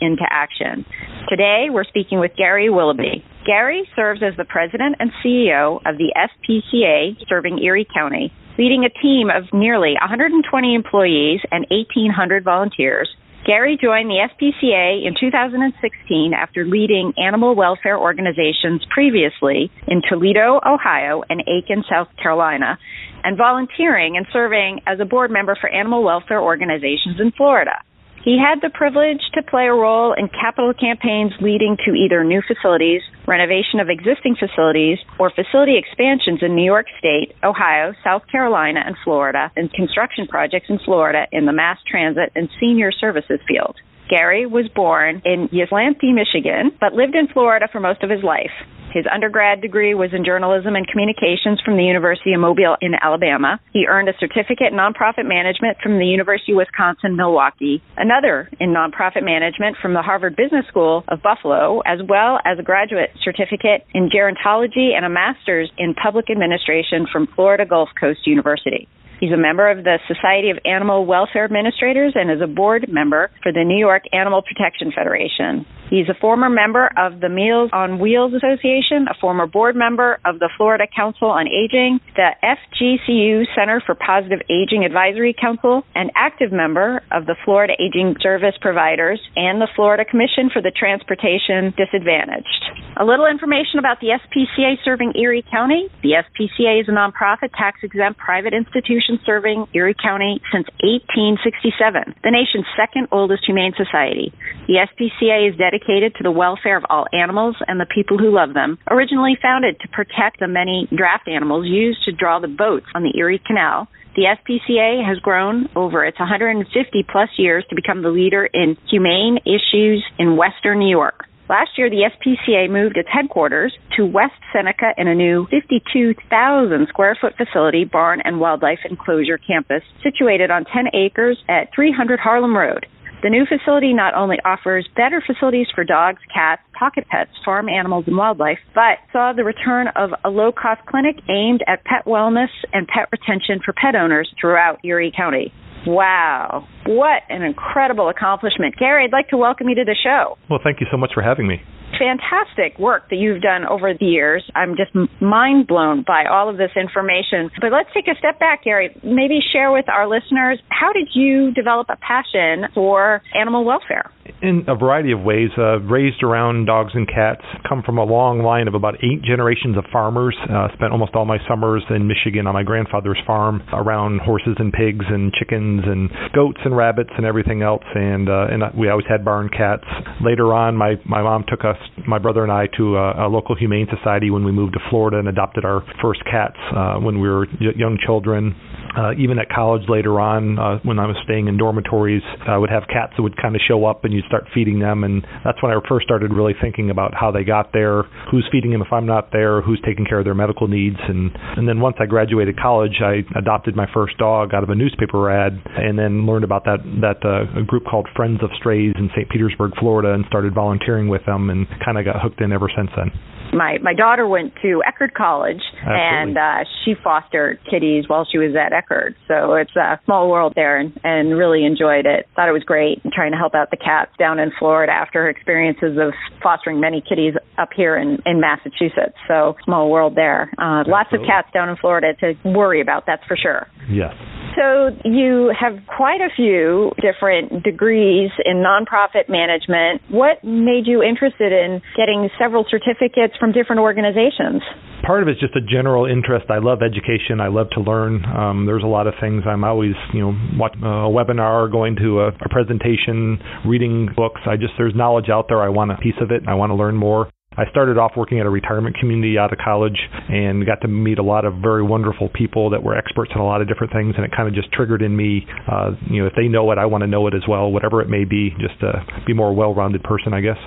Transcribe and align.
into 0.00 0.24
action. 0.28 0.84
Today, 1.28 1.66
we're 1.70 1.84
speaking 1.84 2.20
with 2.20 2.32
Gary 2.36 2.70
Willoughby. 2.70 3.24
Gary 3.46 3.88
serves 3.96 4.22
as 4.22 4.36
the 4.36 4.44
president 4.44 4.96
and 4.98 5.10
CEO 5.24 5.76
of 5.86 5.98
the 5.98 6.12
SPCA 6.16 7.16
serving 7.28 7.58
Erie 7.62 7.86
County 7.92 8.32
leading 8.60 8.84
a 8.84 8.92
team 9.00 9.30
of 9.30 9.44
nearly 9.54 9.94
120 9.98 10.44
employees 10.74 11.40
and 11.50 11.64
1,800 11.70 12.44
volunteers. 12.44 13.08
Gary 13.46 13.78
joined 13.80 14.10
the 14.10 14.20
SPCA 14.20 15.06
in 15.06 15.14
2016 15.18 16.34
after 16.36 16.66
leading 16.66 17.14
animal 17.16 17.56
welfare 17.56 17.98
organizations 17.98 18.84
previously 18.92 19.72
in 19.88 20.02
Toledo, 20.06 20.60
Ohio, 20.60 21.22
and 21.30 21.40
Aiken, 21.48 21.82
South 21.88 22.08
Carolina, 22.22 22.76
and 23.24 23.38
volunteering 23.38 24.18
and 24.18 24.26
serving 24.30 24.80
as 24.86 25.00
a 25.00 25.06
board 25.06 25.30
member 25.30 25.56
for 25.58 25.70
animal 25.70 26.04
welfare 26.04 26.40
organizations 26.40 27.16
in 27.18 27.32
Florida. 27.32 27.80
He 28.22 28.36
had 28.36 28.60
the 28.60 28.68
privilege 28.68 29.22
to 29.32 29.42
play 29.42 29.64
a 29.64 29.72
role 29.72 30.12
in 30.12 30.28
capital 30.28 30.74
campaigns 30.74 31.32
leading 31.40 31.78
to 31.86 31.94
either 31.94 32.22
new 32.22 32.42
facilities, 32.46 33.00
renovation 33.26 33.80
of 33.80 33.88
existing 33.88 34.36
facilities, 34.36 34.98
or 35.18 35.30
facility 35.30 35.78
expansions 35.78 36.42
in 36.42 36.54
New 36.54 36.64
York 36.64 36.84
State, 36.98 37.34
Ohio, 37.42 37.94
South 38.04 38.22
Carolina, 38.30 38.82
and 38.84 38.94
Florida, 39.04 39.50
and 39.56 39.72
construction 39.72 40.26
projects 40.26 40.68
in 40.68 40.78
Florida 40.84 41.28
in 41.32 41.46
the 41.46 41.52
mass 41.52 41.78
transit 41.90 42.30
and 42.36 42.50
senior 42.60 42.92
services 42.92 43.40
field. 43.48 43.76
Gary 44.10 44.44
was 44.44 44.66
born 44.74 45.22
in 45.24 45.48
Ypsilanti, 45.52 46.12
Michigan, 46.12 46.72
but 46.80 46.92
lived 46.92 47.14
in 47.14 47.28
Florida 47.28 47.68
for 47.70 47.78
most 47.78 48.02
of 48.02 48.10
his 48.10 48.24
life. 48.24 48.50
His 48.92 49.06
undergrad 49.06 49.60
degree 49.62 49.94
was 49.94 50.10
in 50.12 50.24
journalism 50.24 50.74
and 50.74 50.82
communications 50.82 51.62
from 51.64 51.76
the 51.76 51.84
University 51.84 52.34
of 52.34 52.40
Mobile 52.40 52.76
in 52.82 52.98
Alabama. 53.00 53.60
He 53.72 53.86
earned 53.86 54.08
a 54.08 54.18
certificate 54.18 54.72
in 54.72 54.78
nonprofit 54.78 55.30
management 55.30 55.78
from 55.80 55.98
the 55.98 56.06
University 56.06 56.52
of 56.52 56.58
Wisconsin 56.58 57.14
Milwaukee, 57.14 57.82
another 57.96 58.50
in 58.58 58.74
nonprofit 58.74 59.22
management 59.22 59.76
from 59.80 59.94
the 59.94 60.02
Harvard 60.02 60.34
Business 60.34 60.66
School 60.66 61.04
of 61.06 61.22
Buffalo, 61.22 61.80
as 61.86 62.00
well 62.02 62.40
as 62.44 62.58
a 62.58 62.66
graduate 62.66 63.10
certificate 63.22 63.86
in 63.94 64.10
gerontology 64.10 64.90
and 64.90 65.04
a 65.04 65.08
master's 65.08 65.70
in 65.78 65.94
public 65.94 66.28
administration 66.28 67.06
from 67.12 67.28
Florida 67.36 67.64
Gulf 67.64 67.90
Coast 67.98 68.26
University. 68.26 68.88
He's 69.20 69.32
a 69.32 69.36
member 69.36 69.70
of 69.70 69.84
the 69.84 69.98
Society 70.08 70.48
of 70.48 70.58
Animal 70.64 71.04
Welfare 71.04 71.44
Administrators 71.44 72.14
and 72.16 72.30
is 72.30 72.40
a 72.42 72.46
board 72.46 72.86
member 72.88 73.30
for 73.42 73.52
the 73.52 73.64
New 73.64 73.78
York 73.78 74.04
Animal 74.12 74.42
Protection 74.42 74.92
Federation. 74.96 75.66
He's 75.90 76.06
a 76.08 76.14
former 76.14 76.48
member 76.48 76.86
of 76.94 77.18
the 77.18 77.28
Meals 77.28 77.70
on 77.72 77.98
Wheels 77.98 78.30
Association, 78.32 79.10
a 79.10 79.18
former 79.20 79.48
board 79.48 79.74
member 79.74 80.22
of 80.24 80.38
the 80.38 80.48
Florida 80.56 80.86
Council 80.86 81.26
on 81.26 81.50
Aging, 81.50 81.98
the 82.14 82.30
FGCU 82.46 83.42
Center 83.58 83.82
for 83.84 83.98
Positive 83.98 84.38
Aging 84.46 84.86
Advisory 84.86 85.34
Council, 85.34 85.82
an 85.96 86.14
active 86.14 86.52
member 86.52 87.02
of 87.10 87.26
the 87.26 87.34
Florida 87.44 87.74
Aging 87.82 88.14
Service 88.22 88.54
Providers, 88.60 89.18
and 89.34 89.60
the 89.60 89.66
Florida 89.74 90.04
Commission 90.06 90.46
for 90.54 90.62
the 90.62 90.70
Transportation 90.70 91.74
Disadvantaged. 91.74 92.94
A 92.94 93.04
little 93.04 93.26
information 93.26 93.82
about 93.82 93.98
the 93.98 94.14
SPCA 94.14 94.78
serving 94.84 95.18
Erie 95.18 95.44
County. 95.50 95.90
The 96.06 96.22
SPCA 96.22 96.82
is 96.82 96.86
a 96.86 96.94
nonprofit, 96.94 97.50
tax 97.58 97.82
exempt 97.82 98.20
private 98.20 98.54
institution 98.54 99.18
serving 99.26 99.66
Erie 99.74 99.98
County 99.98 100.38
since 100.54 100.70
1867, 100.86 102.14
the 102.22 102.30
nation's 102.30 102.66
second 102.78 103.10
oldest 103.10 103.42
humane 103.42 103.74
society. 103.74 104.30
The 104.70 104.86
SPCA 104.86 105.50
is 105.50 105.58
dedicated 105.58 105.79
to 105.86 106.22
the 106.22 106.30
welfare 106.30 106.76
of 106.76 106.84
all 106.88 107.06
animals 107.12 107.56
and 107.66 107.80
the 107.80 107.86
people 107.92 108.18
who 108.18 108.34
love 108.34 108.54
them. 108.54 108.78
Originally 108.90 109.36
founded 109.40 109.78
to 109.80 109.88
protect 109.88 110.40
the 110.40 110.48
many 110.48 110.88
draft 110.96 111.28
animals 111.28 111.66
used 111.66 112.04
to 112.04 112.12
draw 112.12 112.38
the 112.38 112.48
boats 112.48 112.86
on 112.94 113.02
the 113.02 113.16
Erie 113.18 113.42
Canal, 113.44 113.88
the 114.16 114.22
SPCA 114.22 115.06
has 115.06 115.18
grown 115.18 115.68
over 115.76 116.04
its 116.04 116.18
150 116.18 117.06
plus 117.10 117.28
years 117.38 117.64
to 117.70 117.76
become 117.76 118.02
the 118.02 118.10
leader 118.10 118.44
in 118.44 118.76
humane 118.88 119.38
issues 119.46 120.04
in 120.18 120.36
Western 120.36 120.80
New 120.80 120.90
York. 120.90 121.26
Last 121.48 121.70
year, 121.76 121.90
the 121.90 122.08
SPCA 122.10 122.70
moved 122.70 122.96
its 122.96 123.08
headquarters 123.12 123.76
to 123.96 124.06
West 124.06 124.38
Seneca 124.52 124.92
in 124.96 125.08
a 125.08 125.16
new 125.16 125.48
52,000 125.50 126.86
square 126.88 127.18
foot 127.20 127.34
facility, 127.36 127.84
barn, 127.84 128.20
and 128.24 128.38
wildlife 128.38 128.78
enclosure 128.88 129.38
campus 129.38 129.82
situated 130.00 130.52
on 130.52 130.64
10 130.64 130.94
acres 130.94 131.42
at 131.48 131.74
300 131.74 132.20
Harlem 132.20 132.56
Road. 132.56 132.86
The 133.22 133.28
new 133.28 133.44
facility 133.44 133.92
not 133.92 134.14
only 134.14 134.36
offers 134.46 134.88
better 134.96 135.22
facilities 135.24 135.66
for 135.74 135.84
dogs, 135.84 136.20
cats, 136.32 136.62
pocket 136.72 137.04
pets, 137.10 137.30
farm 137.44 137.68
animals, 137.68 138.04
and 138.06 138.16
wildlife, 138.16 138.58
but 138.74 138.96
saw 139.12 139.34
the 139.36 139.44
return 139.44 139.88
of 139.94 140.10
a 140.24 140.30
low 140.30 140.52
cost 140.52 140.80
clinic 140.86 141.16
aimed 141.28 141.62
at 141.68 141.84
pet 141.84 142.06
wellness 142.06 142.48
and 142.72 142.88
pet 142.88 143.08
retention 143.12 143.60
for 143.62 143.74
pet 143.74 143.94
owners 143.94 144.32
throughout 144.40 144.78
Erie 144.84 145.12
County. 145.14 145.52
Wow. 145.86 146.66
What 146.86 147.22
an 147.28 147.42
incredible 147.42 148.08
accomplishment. 148.08 148.76
Gary, 148.78 149.04
I'd 149.04 149.12
like 149.12 149.28
to 149.28 149.36
welcome 149.36 149.68
you 149.68 149.74
to 149.74 149.84
the 149.84 149.96
show. 150.02 150.38
Well, 150.48 150.60
thank 150.64 150.80
you 150.80 150.86
so 150.90 150.96
much 150.96 151.10
for 151.12 151.22
having 151.22 151.46
me 151.46 151.60
fantastic 151.98 152.78
work 152.78 153.08
that 153.10 153.16
you've 153.16 153.42
done 153.42 153.66
over 153.66 153.92
the 153.94 154.06
years. 154.06 154.48
I'm 154.54 154.76
just 154.76 154.94
mind 155.20 155.66
blown 155.66 156.04
by 156.06 156.24
all 156.30 156.48
of 156.48 156.56
this 156.56 156.70
information. 156.76 157.50
But 157.60 157.72
let's 157.72 157.88
take 157.94 158.08
a 158.08 158.18
step 158.18 158.38
back, 158.38 158.64
Gary. 158.64 158.94
Maybe 159.02 159.40
share 159.52 159.72
with 159.72 159.88
our 159.88 160.08
listeners 160.08 160.60
how 160.68 160.92
did 160.92 161.08
you 161.14 161.52
develop 161.52 161.88
a 161.90 161.96
passion 161.96 162.70
for 162.74 163.22
animal 163.34 163.64
welfare? 163.64 164.10
In 164.42 164.64
a 164.68 164.74
variety 164.74 165.12
of 165.12 165.20
ways. 165.20 165.50
Uh, 165.58 165.80
raised 165.80 166.22
around 166.22 166.64
dogs 166.64 166.92
and 166.94 167.06
cats, 167.06 167.44
come 167.68 167.82
from 167.84 167.98
a 167.98 168.04
long 168.04 168.40
line 168.40 168.68
of 168.68 168.74
about 168.74 168.94
eight 169.04 169.20
generations 169.20 169.76
of 169.76 169.84
farmers. 169.92 170.34
Uh, 170.48 170.68
spent 170.72 170.92
almost 170.92 171.14
all 171.14 171.26
my 171.26 171.36
summers 171.46 171.84
in 171.90 172.08
Michigan 172.08 172.46
on 172.46 172.54
my 172.54 172.62
grandfather's 172.62 173.20
farm 173.26 173.60
around 173.74 174.20
horses 174.22 174.56
and 174.56 174.72
pigs 174.72 175.04
and 175.06 175.30
chickens 175.34 175.82
and 175.84 176.08
goats 176.32 176.56
and 176.64 176.74
rabbits 176.74 177.10
and 177.18 177.26
everything 177.26 177.60
else. 177.60 177.84
And 177.94 178.30
uh, 178.30 178.46
and 178.50 178.62
we 178.78 178.88
always 178.88 179.04
had 179.10 179.26
barn 179.26 179.50
cats. 179.50 179.84
Later 180.24 180.54
on, 180.54 180.74
my 180.74 180.94
my 181.04 181.20
mom 181.20 181.44
took 181.46 181.60
us 181.66 181.76
my 182.08 182.18
brother 182.18 182.42
and 182.42 182.50
I 182.50 182.66
to 182.78 182.96
a, 182.96 183.26
a 183.26 183.28
local 183.28 183.54
humane 183.54 183.88
society 183.94 184.30
when 184.30 184.44
we 184.44 184.52
moved 184.52 184.72
to 184.72 184.80
Florida 184.88 185.18
and 185.18 185.28
adopted 185.28 185.66
our 185.66 185.84
first 186.00 186.24
cats 186.24 186.56
uh, 186.74 186.96
when 186.96 187.20
we 187.20 187.28
were 187.28 187.46
y- 187.60 187.76
young 187.76 187.98
children. 188.06 188.56
Uh, 188.96 189.12
even 189.18 189.38
at 189.38 189.48
college 189.50 189.82
later 189.88 190.18
on, 190.18 190.58
uh, 190.58 190.78
when 190.82 190.98
I 190.98 191.06
was 191.06 191.14
staying 191.24 191.46
in 191.46 191.56
dormitories, 191.58 192.22
I 192.48 192.58
would 192.58 192.70
have 192.70 192.84
cats 192.88 193.12
that 193.16 193.22
would 193.22 193.36
kind 193.36 193.54
of 193.54 193.60
show 193.68 193.84
up 193.84 194.04
and 194.04 194.12
you'd 194.12 194.24
start 194.30 194.46
feeding 194.54 194.78
them. 194.78 195.02
And 195.02 195.26
that's 195.44 195.60
when 195.62 195.74
I 195.74 195.78
first 195.90 196.06
started 196.06 196.32
really 196.32 196.54
thinking 196.62 196.90
about 196.90 197.12
how 197.18 197.30
they 197.34 197.42
got 197.42 197.72
there, 197.72 198.04
who's 198.30 198.46
feeding 198.52 198.70
them 198.70 198.80
if 198.80 198.92
I'm 198.92 199.06
not 199.06 199.32
there, 199.32 199.60
who's 199.60 199.82
taking 199.84 200.06
care 200.06 200.20
of 200.20 200.24
their 200.24 200.38
medical 200.38 200.68
needs. 200.68 200.96
And, 201.02 201.34
and 201.58 201.68
then 201.68 201.80
once 201.80 201.96
I 201.98 202.06
graduated 202.06 202.56
college, 202.56 203.02
I 203.02 203.26
adopted 203.36 203.74
my 203.74 203.86
first 203.92 204.16
dog 204.18 204.54
out 204.54 204.62
of 204.62 204.70
a 204.70 204.74
newspaper 204.74 205.30
ad 205.30 205.58
and 205.76 205.98
then 205.98 206.26
learned 206.26 206.44
about 206.44 206.64
that, 206.64 206.78
that 207.02 207.18
uh, 207.26 207.62
group 207.66 207.84
called 207.90 208.06
Friends 208.14 208.38
of 208.42 208.50
Strays 208.58 208.94
in 208.96 209.10
St. 209.16 209.28
Petersburg, 209.28 209.72
Florida, 209.80 210.14
and 210.14 210.24
started 210.28 210.54
volunteering 210.54 211.08
with 211.08 211.24
them 211.26 211.50
and 211.50 211.66
kind 211.84 211.98
of 211.98 212.04
got 212.04 212.22
hooked 212.22 212.40
in 212.40 212.52
ever 212.52 212.70
since 212.74 212.90
then 212.96 213.10
my 213.52 213.78
my 213.82 213.94
daughter 213.94 214.26
went 214.26 214.54
to 214.62 214.82
Eckerd 214.86 215.14
College 215.14 215.60
Absolutely. 215.80 216.00
and 216.00 216.38
uh 216.38 216.64
she 216.84 216.94
fostered 217.02 217.58
kitties 217.68 218.04
while 218.06 218.26
she 218.30 218.38
was 218.38 218.54
at 218.54 218.72
Eckerd. 218.72 219.14
So 219.28 219.54
it's 219.54 219.74
a 219.76 220.00
small 220.04 220.30
world 220.30 220.52
there 220.56 220.78
and 220.78 220.98
and 221.04 221.36
really 221.36 221.64
enjoyed 221.64 222.06
it. 222.06 222.26
Thought 222.36 222.48
it 222.48 222.52
was 222.52 222.64
great 222.64 223.00
and 223.04 223.12
trying 223.12 223.32
to 223.32 223.38
help 223.38 223.54
out 223.54 223.70
the 223.70 223.76
cats 223.76 224.12
down 224.18 224.38
in 224.38 224.52
Florida 224.58 224.92
after 224.92 225.22
her 225.22 225.30
experiences 225.30 225.98
of 225.98 226.12
fostering 226.42 226.80
many 226.80 227.00
kitties 227.06 227.34
up 227.58 227.70
here 227.74 227.96
in 227.96 228.18
in 228.26 228.40
Massachusetts. 228.40 229.16
So 229.28 229.56
small 229.64 229.90
world 229.90 230.14
there. 230.16 230.50
Uh 230.58 230.84
lots 230.86 231.10
of 231.12 231.20
cats 231.26 231.48
down 231.52 231.68
in 231.68 231.76
Florida 231.76 232.14
to 232.20 232.34
worry 232.44 232.80
about, 232.80 233.04
that's 233.06 233.24
for 233.26 233.36
sure. 233.36 233.66
Yes. 233.88 234.14
So 234.56 234.90
you 235.04 235.52
have 235.58 235.78
quite 235.86 236.20
a 236.20 236.28
few 236.34 236.90
different 237.00 237.62
degrees 237.62 238.30
in 238.44 238.62
nonprofit 238.64 239.28
management. 239.28 240.02
What 240.10 240.42
made 240.42 240.86
you 240.86 241.02
interested 241.02 241.52
in 241.52 241.80
getting 241.96 242.28
several 242.38 242.64
certificates 242.70 243.34
from 243.38 243.52
different 243.52 243.80
organizations? 243.80 244.62
Part 245.06 245.22
of 245.22 245.28
it's 245.28 245.40
just 245.40 245.56
a 245.56 245.60
general 245.60 246.04
interest. 246.04 246.46
I 246.50 246.58
love 246.58 246.80
education. 246.82 247.40
I 247.40 247.48
love 247.48 247.70
to 247.70 247.80
learn. 247.80 248.24
Um, 248.24 248.66
there's 248.66 248.82
a 248.82 248.90
lot 248.90 249.06
of 249.06 249.14
things. 249.20 249.44
I'm 249.46 249.64
always, 249.64 249.94
you 250.12 250.20
know, 250.20 250.34
watching 250.56 250.82
a 250.82 251.08
webinar, 251.08 251.70
going 251.70 251.96
to 251.96 252.20
a, 252.20 252.28
a 252.28 252.48
presentation, 252.50 253.38
reading 253.66 254.08
books. 254.14 254.40
I 254.46 254.56
just 254.56 254.74
there's 254.76 254.94
knowledge 254.94 255.28
out 255.30 255.46
there. 255.48 255.62
I 255.62 255.68
want 255.68 255.90
a 255.92 255.96
piece 255.96 256.18
of 256.20 256.30
it. 256.30 256.42
I 256.46 256.54
want 256.54 256.70
to 256.70 256.74
learn 256.74 256.96
more. 256.96 257.30
I 257.58 257.68
started 257.68 257.98
off 257.98 258.12
working 258.16 258.38
at 258.38 258.46
a 258.46 258.48
retirement 258.48 258.94
community 258.94 259.36
out 259.36 259.52
of 259.52 259.58
college 259.58 259.98
and 260.30 260.64
got 260.64 260.82
to 260.82 260.88
meet 260.88 261.18
a 261.18 261.22
lot 261.26 261.44
of 261.44 261.54
very 261.54 261.82
wonderful 261.82 262.28
people 262.32 262.70
that 262.70 262.84
were 262.84 262.96
experts 262.96 263.32
in 263.34 263.40
a 263.40 263.44
lot 263.44 263.60
of 263.60 263.66
different 263.66 263.92
things, 263.92 264.14
and 264.14 264.24
it 264.24 264.30
kind 264.30 264.46
of 264.46 264.54
just 264.54 264.70
triggered 264.70 265.02
in 265.02 265.16
me, 265.16 265.42
uh, 265.66 265.90
you 266.08 266.22
know, 266.22 266.28
if 266.28 266.34
they 266.38 266.46
know 266.46 266.70
it, 266.70 266.78
I 266.78 266.86
want 266.86 267.02
to 267.02 267.08
know 267.08 267.26
it 267.26 267.34
as 267.34 267.42
well, 267.48 267.72
whatever 267.72 268.02
it 268.02 268.08
may 268.08 268.22
be, 268.22 268.54
just 268.62 268.78
to 268.86 269.02
be 269.26 269.34
more 269.34 269.52
well-rounded 269.52 270.04
person, 270.04 270.32
I 270.32 270.40
guess. 270.42 270.62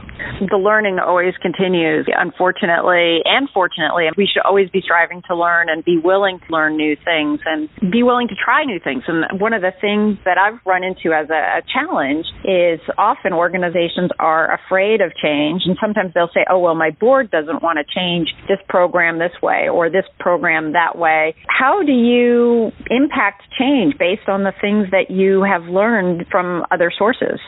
The 0.51 0.59
learning 0.59 0.99
always 0.99 1.31
continues. 1.41 2.05
Unfortunately 2.11 3.23
and 3.23 3.47
fortunately, 3.53 4.11
we 4.17 4.27
should 4.27 4.43
always 4.43 4.69
be 4.69 4.81
striving 4.83 5.21
to 5.31 5.37
learn 5.37 5.69
and 5.69 5.85
be 5.85 5.97
willing 6.03 6.39
to 6.43 6.47
learn 6.51 6.75
new 6.75 6.97
things 6.99 7.39
and 7.45 7.69
be 7.93 8.03
willing 8.03 8.27
to 8.27 8.35
try 8.35 8.65
new 8.65 8.81
things. 8.83 9.03
And 9.07 9.39
one 9.39 9.53
of 9.53 9.61
the 9.61 9.71
things 9.79 10.19
that 10.25 10.37
I've 10.37 10.59
run 10.67 10.83
into 10.83 11.15
as 11.15 11.31
a, 11.31 11.59
a 11.59 11.61
challenge 11.63 12.25
is 12.43 12.83
often 12.97 13.31
organizations 13.31 14.11
are 14.19 14.51
afraid 14.51 14.99
of 14.99 15.15
change, 15.15 15.63
and 15.63 15.77
sometimes 15.79 16.11
they'll 16.13 16.33
say, 16.35 16.43
"Oh, 16.51 16.59
well, 16.59 16.72
my 16.75 16.91
board 16.91 17.31
doesn't 17.31 17.61
want 17.61 17.79
to 17.79 17.85
change 17.93 18.33
this 18.47 18.59
program 18.69 19.19
this 19.19 19.33
way 19.41 19.69
or 19.69 19.89
this 19.89 20.05
program 20.19 20.73
that 20.73 20.97
way." 20.97 21.35
How 21.47 21.83
do 21.83 21.91
you 21.91 22.71
impact 22.89 23.43
change 23.57 23.97
based 23.97 24.27
on 24.27 24.43
the 24.43 24.53
things 24.61 24.89
that 24.91 25.11
you 25.11 25.43
have 25.43 25.65
learned 25.65 26.27
from 26.29 26.65
other 26.71 26.91
sources? 26.91 27.39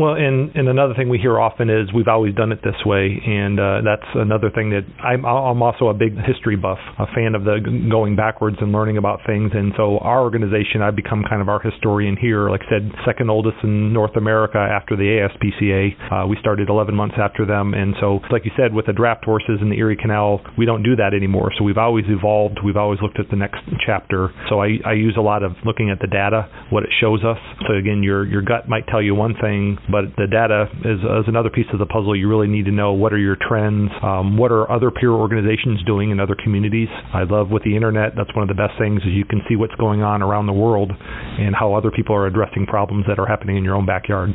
Well, 0.00 0.14
and 0.14 0.56
and 0.56 0.66
another 0.66 0.94
thing 0.94 1.10
we 1.10 1.18
hear 1.18 1.38
often 1.38 1.68
is 1.68 1.92
we've 1.92 2.08
always 2.08 2.34
done 2.34 2.52
it 2.52 2.60
this 2.64 2.80
way, 2.86 3.20
and 3.20 3.60
uh, 3.60 3.84
that's 3.84 4.08
another 4.14 4.48
thing 4.48 4.70
that 4.70 4.88
I'm 5.04 5.26
I'm 5.26 5.62
also 5.62 5.88
a 5.88 5.94
big 5.94 6.16
history 6.24 6.56
buff, 6.56 6.78
a 6.98 7.04
fan 7.14 7.34
of 7.34 7.44
the 7.44 7.60
going 7.90 8.16
backwards 8.16 8.56
and 8.62 8.72
learning 8.72 8.96
about 8.96 9.20
things, 9.26 9.52
and 9.52 9.74
so 9.76 9.98
our 9.98 10.22
organization 10.22 10.80
I've 10.80 10.96
become 10.96 11.22
kind 11.28 11.42
of 11.42 11.50
our 11.50 11.60
historian 11.60 12.16
here. 12.16 12.48
Like 12.48 12.62
I 12.64 12.80
said, 12.80 12.90
second 13.04 13.28
oldest 13.28 13.58
in 13.62 13.92
North 13.92 14.16
America 14.16 14.56
after 14.56 14.96
the 14.96 15.04
ASPCA. 15.20 16.24
Uh, 16.24 16.26
we 16.26 16.38
started 16.40 16.70
11 16.70 16.94
months 16.94 17.16
after 17.20 17.44
them, 17.44 17.74
and 17.74 17.94
so 18.00 18.20
like 18.32 18.46
you 18.46 18.52
said, 18.56 18.72
with 18.72 18.86
the 18.86 18.94
draft 18.94 19.26
horses 19.26 19.60
and 19.60 19.70
the 19.70 19.76
Erie 19.76 19.98
Canal, 20.00 20.40
we 20.56 20.64
don't 20.64 20.82
do 20.82 20.96
that 20.96 21.12
anymore. 21.12 21.52
So 21.58 21.64
we've 21.64 21.76
always 21.76 22.06
evolved. 22.08 22.56
We've 22.64 22.78
always 22.78 23.00
looked 23.02 23.20
at 23.20 23.28
the 23.28 23.36
next 23.36 23.60
chapter. 23.84 24.32
So 24.48 24.62
I 24.62 24.80
I 24.86 24.92
use 24.94 25.16
a 25.18 25.22
lot 25.22 25.42
of 25.42 25.52
looking 25.66 25.90
at 25.90 26.00
the 26.00 26.08
data, 26.08 26.48
what 26.70 26.84
it 26.84 26.90
shows 27.02 27.20
us. 27.22 27.38
So 27.68 27.74
again, 27.76 28.02
your 28.02 28.24
your 28.24 28.40
gut 28.40 28.66
might 28.66 28.86
tell 28.88 29.02
you 29.02 29.14
one 29.14 29.34
thing 29.42 29.76
but 29.90 30.16
the 30.16 30.26
data 30.26 30.66
is, 30.84 31.00
is 31.00 31.26
another 31.26 31.50
piece 31.50 31.66
of 31.72 31.78
the 31.78 31.86
puzzle. 31.86 32.16
You 32.16 32.28
really 32.28 32.48
need 32.48 32.64
to 32.66 32.72
know 32.72 32.92
what 32.92 33.12
are 33.12 33.18
your 33.18 33.36
trends, 33.36 33.90
um, 34.02 34.36
what 34.36 34.52
are 34.52 34.70
other 34.70 34.90
peer 34.90 35.10
organizations 35.10 35.82
doing 35.86 36.10
in 36.10 36.20
other 36.20 36.36
communities. 36.42 36.88
I 37.12 37.24
love 37.24 37.50
with 37.50 37.64
the 37.64 37.74
internet, 37.74 38.12
that's 38.16 38.34
one 38.34 38.42
of 38.42 38.48
the 38.48 38.58
best 38.58 38.78
things 38.78 39.02
is 39.02 39.12
you 39.12 39.24
can 39.24 39.42
see 39.48 39.56
what's 39.56 39.74
going 39.76 40.02
on 40.02 40.22
around 40.22 40.46
the 40.46 40.52
world 40.52 40.90
and 40.92 41.54
how 41.54 41.74
other 41.74 41.90
people 41.90 42.14
are 42.14 42.26
addressing 42.26 42.66
problems 42.66 43.04
that 43.08 43.18
are 43.18 43.26
happening 43.26 43.56
in 43.56 43.64
your 43.64 43.74
own 43.74 43.86
backyard. 43.86 44.30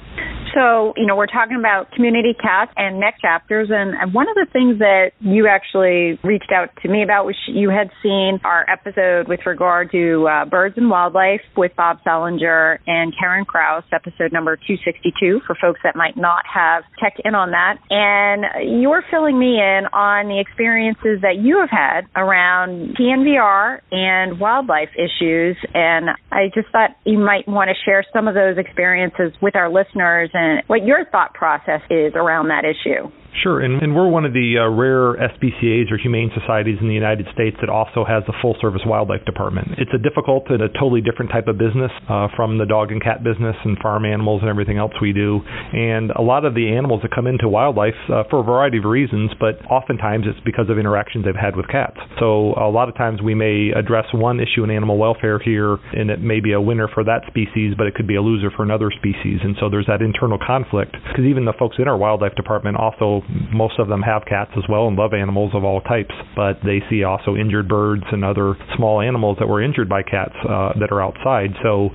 So, 0.56 0.94
you 0.96 1.06
know, 1.06 1.18
we're 1.18 1.28
talking 1.28 1.58
about 1.60 1.92
community 1.92 2.34
cats 2.34 2.72
and 2.78 2.98
next 2.98 3.20
chapters. 3.20 3.68
And 3.70 4.14
one 4.14 4.30
of 4.30 4.36
the 4.36 4.48
things 4.54 4.80
that 4.80 5.12
you 5.20 5.48
actually 5.48 6.18
reached 6.24 6.52
out 6.56 6.70
to 6.82 6.88
me 6.88 7.04
about 7.04 7.26
was 7.26 7.36
you 7.48 7.70
had 7.70 7.92
seen 8.02 8.40
our 8.46 8.66
episode 8.70 9.28
with 9.28 9.42
regard 9.46 9.92
to 9.92 10.28
uh, 10.28 10.46
birds 10.46 10.76
and 10.78 10.90
wildlife 10.90 11.42
with 11.58 11.74
Bob 11.76 11.98
Sallinger 12.08 12.80
and 12.88 13.14
Karen 13.20 13.44
Kraus, 13.44 13.84
episode 13.92 14.32
number 14.32 14.56
262, 14.56 15.35
for 15.46 15.56
folks 15.60 15.80
that 15.84 15.96
might 15.96 16.18
not 16.18 16.44
have 16.52 16.84
checked 17.00 17.22
in 17.24 17.36
on 17.36 17.52
that. 17.52 17.78
And 17.90 18.82
you're 18.82 19.04
filling 19.10 19.38
me 19.40 19.60
in 19.60 19.86
on 19.94 20.28
the 20.28 20.40
experiences 20.40 21.22
that 21.22 21.38
you 21.38 21.60
have 21.60 21.70
had 21.70 22.08
around 22.16 22.96
TNVR 23.00 23.80
and 23.92 24.40
wildlife 24.40 24.90
issues. 24.96 25.58
And 25.74 26.10
I 26.32 26.50
just 26.54 26.70
thought 26.72 26.92
you 27.06 27.20
might 27.20 27.48
want 27.48 27.70
to 27.70 27.76
share 27.86 28.06
some 28.14 28.28
of 28.28 28.36
those 28.36 28.58
experiences 28.58 29.34
with 29.42 29.56
our 29.56 29.70
listeners 29.72 30.30
and 30.34 30.64
what 30.68 30.86
your 30.86 31.06
thought 31.06 31.34
process 31.34 31.82
is 31.90 32.14
around 32.16 32.50
that 32.50 32.64
issue. 32.66 33.12
Sure, 33.44 33.60
and, 33.60 33.82
and 33.82 33.96
we're 33.96 34.08
one 34.08 34.24
of 34.24 34.32
the 34.32 34.56
uh, 34.58 34.70
rare 34.70 35.14
SPCAs 35.20 35.92
or 35.92 35.98
humane 35.98 36.32
societies 36.40 36.78
in 36.80 36.88
the 36.88 36.94
United 36.94 37.28
States 37.34 37.58
that 37.60 37.70
also 37.70 38.06
has 38.06 38.24
a 38.28 38.34
full 38.42 38.56
service 38.62 38.82
wildlife 38.86 39.26
department. 39.26 39.68
It's 39.78 39.92
a 39.94 39.98
difficult 39.98 40.50
and 40.50 40.62
a 40.62 40.70
totally 40.70 41.02
different 41.02 41.32
type 41.32 41.48
of 41.48 41.58
business 41.58 41.92
uh, 42.08 42.30
from 42.36 42.58
the 42.58 42.66
dog 42.66 42.92
and 42.92 43.04
cat 43.04 43.24
business 43.24 43.56
and 43.66 43.78
farm 43.80 44.06
animals 44.06 44.40
and 44.42 44.50
everything 44.50 44.78
else 44.78 44.94
we 45.02 45.12
do. 45.12 45.42
And 45.74 46.12
a 46.12 46.22
lot 46.22 46.46
of 46.46 46.56
the 46.56 46.72
animals 46.72 47.02
that 47.04 47.12
come 47.12 47.28
into 47.28 47.50
wildlife 47.50 47.98
uh, 48.08 48.24
for 48.30 48.40
a 48.40 48.44
variety 48.44 48.78
of 48.78 48.86
reasons, 48.86 49.32
but 49.40 49.60
oftentimes 49.70 50.26
it's 50.28 50.40
because 50.46 50.70
of 50.70 50.80
interactions 50.80 51.26
they've 51.26 51.36
had 51.36 51.56
with 51.56 51.68
cats. 51.68 51.98
So 52.20 52.56
a 52.56 52.72
lot 52.72 52.88
of 52.88 52.96
times 52.96 53.22
we 53.22 53.36
may 53.36 53.72
address 53.76 54.06
one 54.14 54.40
issue 54.40 54.64
in 54.64 54.72
animal 54.72 54.98
welfare 54.98 55.40
here, 55.40 55.78
and 55.92 56.10
it 56.10 56.22
may 56.22 56.40
be 56.40 56.54
a 56.54 56.62
winner 56.62 56.88
for 56.88 57.04
that 57.04 57.28
species, 57.28 57.76
but 57.78 57.86
it 57.86 57.96
could 57.96 58.08
be 58.08 58.16
a 58.16 58.22
loser 58.22 58.50
for 58.56 58.64
another 58.64 58.92
species. 58.96 59.44
And 59.44 59.58
so 59.60 59.70
there's 59.70 59.88
that 59.88 60.02
internal 60.02 60.40
conflict 60.40 60.96
because 61.10 61.26
even 61.26 61.44
the 61.44 61.54
folks 61.60 61.76
in 61.80 61.88
our 61.88 61.98
wildlife 61.98 62.36
department 62.36 62.78
also 62.78 63.25
most 63.54 63.80
of 63.80 63.88
them 63.88 64.02
have 64.02 64.24
cats 64.26 64.52
as 64.58 64.64
well 64.70 64.88
and 64.88 64.96
love 64.96 65.14
animals 65.14 65.52
of 65.54 65.64
all 65.64 65.82
types, 65.82 66.14
but 66.36 66.60
they 66.64 66.82
see 66.90 67.04
also 67.04 67.36
injured 67.36 67.68
birds 67.68 68.04
and 68.12 68.24
other 68.24 68.56
small 68.76 69.02
animals 69.02 69.38
that 69.40 69.48
were 69.48 69.62
injured 69.62 69.90
by 69.90 70.04
cats 70.04 70.36
uh, 70.48 70.74
that 70.80 70.92
are 70.92 71.02
outside. 71.02 71.52
So 71.64 71.90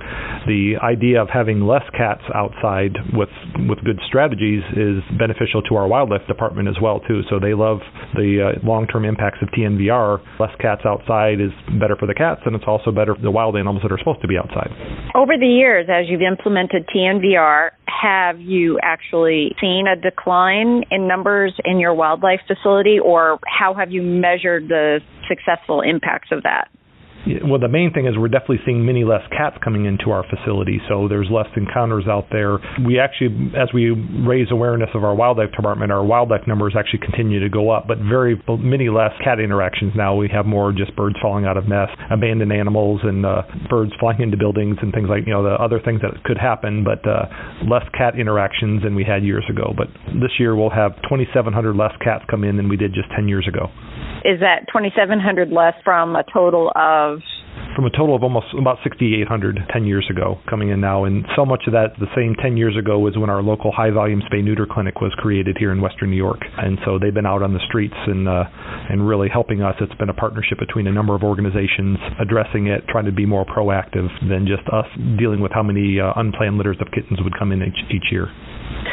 the 0.47 0.75
idea 0.81 1.21
of 1.21 1.29
having 1.29 1.61
less 1.61 1.83
cats 1.95 2.21
outside 2.33 2.97
with 3.13 3.29
with 3.67 3.79
good 3.83 3.99
strategies 4.07 4.63
is 4.75 5.03
beneficial 5.17 5.61
to 5.63 5.75
our 5.75 5.87
wildlife 5.87 6.25
department 6.27 6.67
as 6.67 6.75
well 6.81 6.99
too. 7.01 7.21
So 7.29 7.39
they 7.39 7.53
love 7.53 7.79
the 8.15 8.53
uh, 8.55 8.65
long-term 8.65 9.05
impacts 9.05 9.39
of 9.41 9.49
TNVR. 9.49 10.39
Less 10.39 10.55
cats 10.59 10.81
outside 10.85 11.39
is 11.39 11.51
better 11.79 11.95
for 11.95 12.07
the 12.07 12.15
cats, 12.15 12.41
and 12.45 12.55
it's 12.55 12.65
also 12.67 12.91
better 12.91 13.15
for 13.15 13.21
the 13.21 13.31
wild 13.31 13.55
animals 13.55 13.83
that 13.83 13.91
are 13.91 13.97
supposed 13.97 14.21
to 14.21 14.27
be 14.27 14.37
outside. 14.37 14.71
Over 15.15 15.37
the 15.39 15.47
years, 15.47 15.87
as 15.89 16.09
you've 16.09 16.21
implemented 16.21 16.87
TNVR, 16.93 17.71
have 18.01 18.39
you 18.39 18.79
actually 18.81 19.55
seen 19.59 19.85
a 19.87 19.95
decline 19.95 20.83
in 20.91 21.07
numbers 21.07 21.53
in 21.65 21.79
your 21.79 21.93
wildlife 21.93 22.41
facility, 22.47 22.99
or 22.99 23.39
how 23.47 23.73
have 23.73 23.91
you 23.91 24.01
measured 24.01 24.67
the 24.67 24.99
successful 25.27 25.81
impacts 25.81 26.29
of 26.31 26.43
that? 26.43 26.69
Well, 27.43 27.59
the 27.59 27.69
main 27.69 27.93
thing 27.93 28.07
is 28.07 28.17
we're 28.17 28.29
definitely 28.33 28.61
seeing 28.65 28.85
many 28.85 29.03
less 29.03 29.21
cats 29.29 29.57
coming 29.63 29.85
into 29.85 30.11
our 30.11 30.23
facility, 30.27 30.81
so 30.89 31.07
there's 31.07 31.27
less 31.29 31.47
encounters 31.55 32.05
out 32.07 32.25
there. 32.31 32.57
We 32.85 32.99
actually, 32.99 33.51
as 33.57 33.69
we 33.73 33.91
raise 33.91 34.47
awareness 34.51 34.89
of 34.95 35.03
our 35.03 35.13
wildlife 35.13 35.51
department, 35.51 35.91
our 35.91 36.03
wildlife 36.03 36.47
numbers 36.47 36.73
actually 36.77 37.05
continue 37.05 37.39
to 37.39 37.49
go 37.49 37.69
up, 37.69 37.87
but 37.87 37.99
very 37.99 38.41
many 38.47 38.89
less 38.89 39.11
cat 39.23 39.39
interactions 39.39 39.93
now. 39.95 40.15
We 40.15 40.29
have 40.33 40.45
more 40.45 40.71
just 40.71 40.95
birds 40.95 41.15
falling 41.21 41.45
out 41.45 41.57
of 41.57 41.67
nests, 41.67 41.95
abandoned 42.09 42.51
animals, 42.51 43.01
and 43.03 43.25
uh, 43.25 43.43
birds 43.69 43.91
flying 43.99 44.21
into 44.21 44.37
buildings 44.37 44.77
and 44.81 44.93
things 44.93 45.07
like 45.09 45.27
you 45.27 45.33
know 45.33 45.43
the 45.43 45.61
other 45.61 45.79
things 45.79 46.01
that 46.01 46.23
could 46.23 46.37
happen, 46.37 46.83
but 46.83 47.05
uh, 47.07 47.25
less 47.69 47.85
cat 47.97 48.17
interactions 48.17 48.83
than 48.83 48.95
we 48.95 49.03
had 49.03 49.23
years 49.23 49.45
ago. 49.49 49.73
But 49.77 49.87
this 50.19 50.31
year 50.39 50.55
we'll 50.55 50.73
have 50.73 50.95
2,700 51.03 51.75
less 51.75 51.93
cats 52.03 52.23
come 52.29 52.43
in 52.43 52.57
than 52.57 52.67
we 52.67 52.77
did 52.77 52.93
just 52.93 53.09
10 53.15 53.27
years 53.27 53.47
ago. 53.47 53.69
Is 54.23 54.39
that 54.41 54.67
2,700 54.67 55.49
less 55.49 55.73
from 55.83 56.15
a 56.15 56.23
total 56.33 56.71
of 56.75 57.19
from 57.75 57.85
a 57.85 57.89
total 57.89 58.15
of 58.15 58.23
almost 58.23 58.47
about 58.57 58.77
6,800 58.83 59.59
10 59.71 59.85
years 59.85 60.05
ago 60.09 60.39
coming 60.49 60.69
in 60.69 60.81
now. 60.81 61.05
And 61.05 61.25
so 61.35 61.45
much 61.45 61.63
of 61.67 61.73
that, 61.73 61.95
the 61.99 62.07
same 62.15 62.35
10 62.35 62.57
years 62.57 62.75
ago, 62.77 62.99
was 62.99 63.17
when 63.17 63.29
our 63.29 63.41
local 63.41 63.71
high 63.71 63.91
volume 63.91 64.21
spay 64.31 64.43
neuter 64.43 64.67
clinic 64.69 64.99
was 65.01 65.13
created 65.17 65.57
here 65.59 65.71
in 65.71 65.81
Western 65.81 66.09
New 66.09 66.17
York. 66.17 66.39
And 66.57 66.79
so 66.85 66.99
they've 66.99 67.13
been 67.13 67.25
out 67.25 67.43
on 67.43 67.53
the 67.53 67.63
streets 67.67 67.95
and 68.07 68.27
uh, 68.27 68.43
and 68.89 69.07
really 69.07 69.29
helping 69.29 69.61
us. 69.61 69.75
It's 69.79 69.93
been 69.95 70.09
a 70.09 70.13
partnership 70.13 70.59
between 70.59 70.87
a 70.87 70.91
number 70.91 71.15
of 71.15 71.23
organizations 71.23 71.97
addressing 72.19 72.67
it, 72.67 72.83
trying 72.89 73.05
to 73.05 73.11
be 73.11 73.25
more 73.25 73.45
proactive 73.45 74.07
than 74.27 74.47
just 74.47 74.67
us 74.71 74.87
dealing 75.17 75.39
with 75.41 75.51
how 75.51 75.63
many 75.63 75.99
uh, 75.99 76.13
unplanned 76.15 76.57
litters 76.57 76.77
of 76.81 76.87
kittens 76.93 77.19
would 77.23 77.37
come 77.37 77.51
in 77.51 77.61
each, 77.63 77.79
each 77.89 78.11
year. 78.11 78.27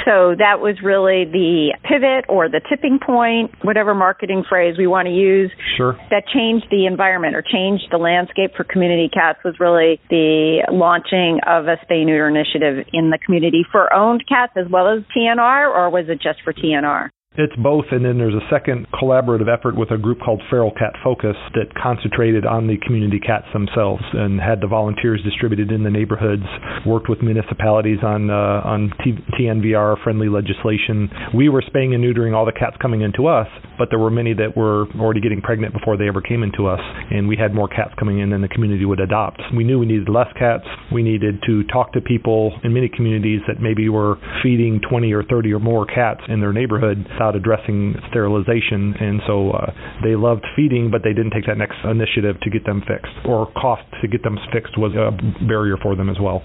So 0.04 0.35
that 0.38 0.61
was 0.61 0.80
really 0.82 1.25
the 1.25 1.76
pivot 1.85 2.25
or 2.28 2.49
the 2.49 2.61
tipping 2.68 2.99
point, 2.99 3.52
whatever 3.62 3.94
marketing 3.94 4.44
phrase 4.49 4.76
we 4.78 4.87
want 4.87 5.06
to 5.06 5.12
use. 5.12 5.50
Sure. 5.76 5.99
That 6.11 6.25
changed 6.32 6.66
the 6.70 6.87
environment 6.87 7.37
or 7.37 7.42
changed 7.42 7.88
the 7.90 7.99
landscape 7.99 8.52
for 8.56 8.64
community 8.64 9.11
cats 9.12 9.38
was 9.44 9.61
really 9.61 10.00
the 10.08 10.64
launching 10.73 11.40
of 11.47 11.66
a 11.66 11.76
spay 11.85 12.06
neuter 12.06 12.28
initiative 12.28 12.87
in 12.92 13.11
the 13.11 13.18
community 13.18 13.64
for 13.70 13.92
owned 13.92 14.25
cats 14.28 14.52
as 14.56 14.66
well 14.70 14.88
as 14.88 15.02
TNR, 15.16 15.68
or 15.68 15.90
was 15.90 16.06
it 16.08 16.20
just 16.23 16.40
for 16.42 16.52
TNR? 16.52 17.11
It's 17.38 17.54
both, 17.54 17.85
and 17.92 18.04
then 18.04 18.18
there's 18.18 18.35
a 18.35 18.42
second 18.50 18.88
collaborative 18.90 19.47
effort 19.47 19.76
with 19.76 19.92
a 19.92 19.97
group 19.97 20.18
called 20.18 20.42
Feral 20.50 20.73
Cat 20.73 20.95
Focus 21.04 21.37
that 21.54 21.73
concentrated 21.80 22.45
on 22.45 22.66
the 22.66 22.76
community 22.85 23.21
cats 23.21 23.47
themselves 23.52 24.02
and 24.12 24.40
had 24.40 24.61
the 24.61 24.66
volunteers 24.66 25.23
distributed 25.23 25.71
in 25.71 25.85
the 25.85 25.90
neighborhoods, 25.90 26.42
worked 26.85 27.09
with 27.09 27.23
municipalities 27.23 28.00
on 28.02 28.28
uh, 28.28 28.66
on 28.66 28.90
T- 29.04 29.23
TNVR 29.38 30.02
friendly 30.02 30.28
legislation. 30.28 31.09
We 31.33 31.49
were 31.49 31.62
spaying 31.64 31.95
and 31.95 32.02
neutering 32.02 32.35
all 32.35 32.45
the 32.45 32.50
cats 32.50 32.75
coming 32.83 33.02
into 33.02 33.28
us, 33.28 33.47
but 33.78 33.87
there 33.90 34.00
were 34.00 34.11
many 34.11 34.35
that 34.35 34.57
were 34.57 34.90
already 34.99 35.21
getting 35.21 35.40
pregnant 35.40 35.73
before 35.73 35.97
they 35.97 36.09
ever 36.09 36.21
came 36.21 36.42
into 36.42 36.66
us, 36.66 36.80
and 36.83 37.28
we 37.28 37.37
had 37.37 37.54
more 37.54 37.68
cats 37.68 37.95
coming 38.00 38.18
in 38.18 38.30
than 38.30 38.42
the 38.42 38.49
community 38.49 38.85
would 38.85 38.99
adopt. 38.99 39.40
We 39.54 39.62
knew 39.62 39.78
we 39.78 39.87
needed 39.87 40.09
less 40.09 40.33
cats. 40.37 40.64
We 40.92 41.04
needed 41.04 41.38
to 41.47 41.62
talk 41.71 41.92
to 41.92 42.00
people 42.00 42.59
in 42.64 42.75
many 42.75 42.88
communities 42.88 43.42
that 43.47 43.62
maybe 43.62 43.88
were 43.88 44.16
feeding 44.42 44.80
20 44.90 45.12
or 45.12 45.23
30 45.23 45.52
or 45.52 45.61
more 45.61 45.87
cats 45.87 46.23
in 46.26 46.40
their 46.40 46.52
neighborhood 46.52 47.07
without 47.28 47.37
addressing 47.37 47.94
sterilization, 48.11 48.94
and 49.00 49.20
so 49.26 49.50
uh, 49.50 49.73
they 50.02 50.14
loved 50.14 50.44
feeding, 50.56 50.90
but 50.90 51.02
they 51.02 51.12
didn't 51.12 51.30
take 51.30 51.47
that 51.47 51.58
next 51.58 51.76
initiative 51.85 52.37
to 52.42 52.50
get 52.50 52.64
them 52.64 52.82
fixed, 52.87 53.12
or 53.25 53.50
cost 53.52 53.82
to 54.00 54.08
get 54.08 54.23
them 54.23 54.38
fixed 54.52 54.78
was 54.78 54.92
a 54.94 55.11
barrier 55.47 55.76
for 55.82 55.97
them 55.97 56.08
as 56.08 56.16
well. 56.20 56.42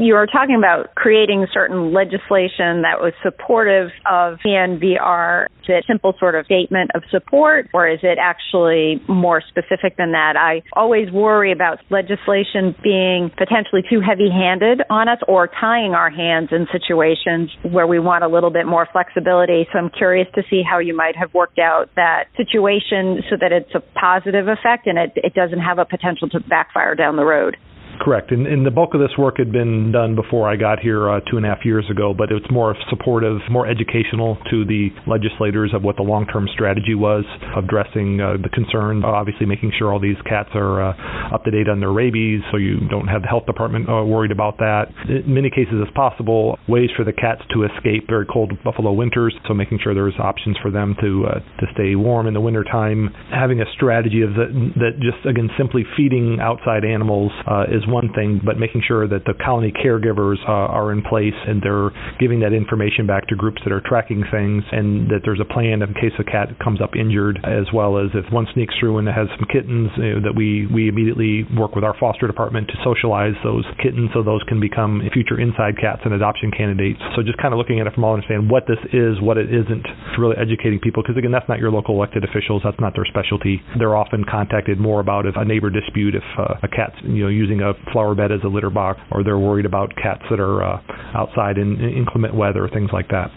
You 0.00 0.14
were 0.14 0.26
talking 0.26 0.56
about 0.56 0.94
creating 0.94 1.46
certain 1.52 1.92
legislation 1.92 2.88
that 2.88 3.04
was 3.04 3.12
supportive 3.22 3.90
of 4.10 4.38
TNVR. 4.40 5.44
Is 5.44 5.68
it 5.68 5.84
simple 5.86 6.14
sort 6.18 6.34
of 6.34 6.46
statement 6.46 6.92
of 6.94 7.02
support, 7.10 7.68
or 7.74 7.86
is 7.86 8.00
it 8.02 8.16
actually 8.18 9.02
more 9.08 9.42
specific 9.46 9.98
than 9.98 10.12
that? 10.12 10.36
I 10.38 10.62
always 10.72 11.10
worry 11.12 11.52
about 11.52 11.80
legislation 11.90 12.74
being 12.82 13.30
potentially 13.36 13.82
too 13.90 14.00
heavy 14.00 14.30
handed 14.30 14.80
on 14.88 15.06
us 15.06 15.18
or 15.28 15.48
tying 15.60 15.92
our 15.92 16.08
hands 16.08 16.48
in 16.50 16.66
situations 16.72 17.50
where 17.70 17.86
we 17.86 17.98
want 17.98 18.24
a 18.24 18.28
little 18.28 18.50
bit 18.50 18.64
more 18.64 18.88
flexibility. 18.90 19.68
So 19.70 19.78
I'm 19.78 19.90
curious 19.90 20.28
to 20.34 20.42
see 20.48 20.62
how 20.62 20.78
you 20.78 20.96
might 20.96 21.14
have 21.14 21.34
worked 21.34 21.58
out 21.58 21.90
that 21.96 22.24
situation 22.38 23.20
so 23.28 23.36
that 23.38 23.52
it's 23.52 23.74
a 23.74 23.80
positive 24.00 24.48
effect 24.48 24.86
and 24.86 24.96
it, 24.96 25.12
it 25.16 25.34
doesn't 25.34 25.60
have 25.60 25.78
a 25.78 25.84
potential 25.84 26.30
to 26.30 26.40
backfire 26.40 26.94
down 26.94 27.16
the 27.16 27.24
road. 27.24 27.58
Correct. 28.00 28.30
And, 28.30 28.46
and, 28.46 28.64
the 28.64 28.70
bulk 28.70 28.94
of 28.94 29.00
this 29.00 29.12
work 29.18 29.36
had 29.36 29.52
been 29.52 29.92
done 29.92 30.14
before 30.14 30.48
I 30.48 30.56
got 30.56 30.80
here 30.80 31.10
uh, 31.10 31.20
two 31.30 31.36
and 31.36 31.44
a 31.44 31.48
half 31.50 31.66
years 31.66 31.84
ago, 31.90 32.14
but 32.16 32.32
it's 32.32 32.50
more 32.50 32.74
supportive, 32.88 33.40
more 33.50 33.66
educational 33.66 34.38
to 34.50 34.64
the 34.64 34.88
legislators 35.06 35.72
of 35.74 35.82
what 35.82 35.96
the 35.96 36.02
long 36.02 36.26
term 36.26 36.48
strategy 36.52 36.94
was 36.94 37.24
of 37.56 37.64
addressing 37.64 38.20
uh, 38.20 38.40
the 38.42 38.48
concern, 38.48 39.04
obviously 39.04 39.44
making 39.44 39.72
sure 39.76 39.92
all 39.92 40.00
these 40.00 40.16
cats 40.24 40.48
are 40.54 40.80
uh, 40.80 41.34
up 41.34 41.44
to 41.44 41.50
date 41.50 41.68
on 41.68 41.80
their 41.80 41.92
rabies 41.92 42.40
so 42.50 42.56
you 42.56 42.80
don't 42.88 43.06
have 43.06 43.20
the 43.20 43.28
health 43.28 43.44
department 43.44 43.86
uh, 43.88 44.00
worried 44.00 44.32
about 44.32 44.56
that. 44.56 44.88
In 45.08 45.34
many 45.34 45.50
cases, 45.50 45.76
as 45.76 45.92
possible, 45.94 46.58
ways 46.68 46.88
for 46.96 47.04
the 47.04 47.12
cats 47.12 47.42
to 47.52 47.64
escape 47.64 48.08
very 48.08 48.24
cold 48.24 48.52
buffalo 48.64 48.92
winters, 48.92 49.34
so 49.46 49.52
making 49.52 49.78
sure 49.82 49.92
there's 49.92 50.16
options 50.18 50.56
for 50.62 50.70
them 50.70 50.96
to 51.02 51.26
uh, 51.28 51.38
to 51.60 51.66
stay 51.74 51.94
warm 51.96 52.26
in 52.26 52.32
the 52.32 52.40
wintertime. 52.40 53.12
Having 53.28 53.60
a 53.60 53.68
strategy 53.76 54.22
of 54.22 54.30
that, 54.40 54.48
that 54.80 54.92
just, 55.04 55.20
again, 55.28 55.50
simply 55.58 55.84
feeding 55.96 56.38
outside 56.40 56.84
animals 56.84 57.32
uh, 57.44 57.64
is 57.68 57.84
one 57.90 58.12
thing, 58.14 58.40
but 58.44 58.58
making 58.58 58.82
sure 58.86 59.06
that 59.08 59.24
the 59.24 59.34
colony 59.44 59.72
caregivers 59.72 60.38
uh, 60.48 60.70
are 60.70 60.92
in 60.92 61.02
place 61.02 61.36
and 61.46 61.62
they're 61.62 61.90
giving 62.18 62.40
that 62.40 62.52
information 62.52 63.06
back 63.06 63.26
to 63.28 63.36
groups 63.36 63.60
that 63.64 63.72
are 63.72 63.82
tracking 63.84 64.24
things, 64.30 64.64
and 64.72 65.10
that 65.10 65.20
there's 65.24 65.40
a 65.40 65.48
plan 65.52 65.82
in 65.82 65.94
case 65.94 66.14
a 66.18 66.24
cat 66.24 66.48
comes 66.62 66.80
up 66.80 66.96
injured, 66.96 67.38
as 67.44 67.66
well 67.72 67.98
as 67.98 68.10
if 68.14 68.24
one 68.32 68.46
sneaks 68.54 68.74
through 68.78 68.98
and 68.98 69.08
has 69.08 69.28
some 69.36 69.46
kittens, 69.50 69.90
you 69.96 70.14
know, 70.14 70.20
that 70.20 70.34
we 70.34 70.66
we 70.72 70.88
immediately 70.88 71.44
work 71.56 71.74
with 71.74 71.84
our 71.84 71.94
foster 71.98 72.26
department 72.26 72.68
to 72.68 72.76
socialize 72.84 73.34
those 73.42 73.64
kittens 73.82 74.10
so 74.14 74.22
those 74.22 74.42
can 74.48 74.60
become 74.60 75.02
future 75.12 75.40
inside 75.40 75.76
cats 75.80 76.02
and 76.04 76.14
adoption 76.14 76.50
candidates. 76.50 77.00
So 77.16 77.22
just 77.22 77.38
kind 77.38 77.54
of 77.54 77.58
looking 77.58 77.80
at 77.80 77.86
it 77.86 77.94
from 77.94 78.04
all 78.04 78.14
understanding 78.14 78.48
what 78.48 78.64
this 78.66 78.80
is, 78.92 79.20
what 79.20 79.36
it 79.38 79.52
isn't, 79.52 79.86
really 80.18 80.36
educating 80.36 80.78
people 80.78 81.02
because 81.02 81.16
again 81.16 81.32
that's 81.32 81.48
not 81.48 81.58
your 81.58 81.70
local 81.70 81.96
elected 81.96 82.24
officials, 82.24 82.62
that's 82.64 82.78
not 82.80 82.94
their 82.94 83.06
specialty. 83.06 83.60
They're 83.78 83.96
often 83.96 84.24
contacted 84.24 84.78
more 84.78 85.00
about 85.00 85.26
if 85.26 85.34
a 85.36 85.44
neighbor 85.44 85.70
dispute 85.70 86.14
if 86.14 86.24
uh, 86.38 86.60
a 86.62 86.68
cat's 86.68 86.96
you 87.02 87.24
know 87.24 87.32
using 87.32 87.60
a 87.60 87.72
flower 87.92 88.14
bed 88.14 88.32
as 88.32 88.40
a 88.44 88.48
litter 88.48 88.70
box, 88.70 89.00
or 89.10 89.24
they're 89.24 89.38
worried 89.38 89.66
about 89.66 89.94
cats 89.96 90.22
that 90.30 90.40
are 90.40 90.62
uh, 90.62 90.80
outside 91.14 91.58
in, 91.58 91.80
in 91.80 91.90
inclement 91.90 92.34
weather, 92.34 92.68
things 92.72 92.90
like 92.92 93.08
that. 93.08 93.30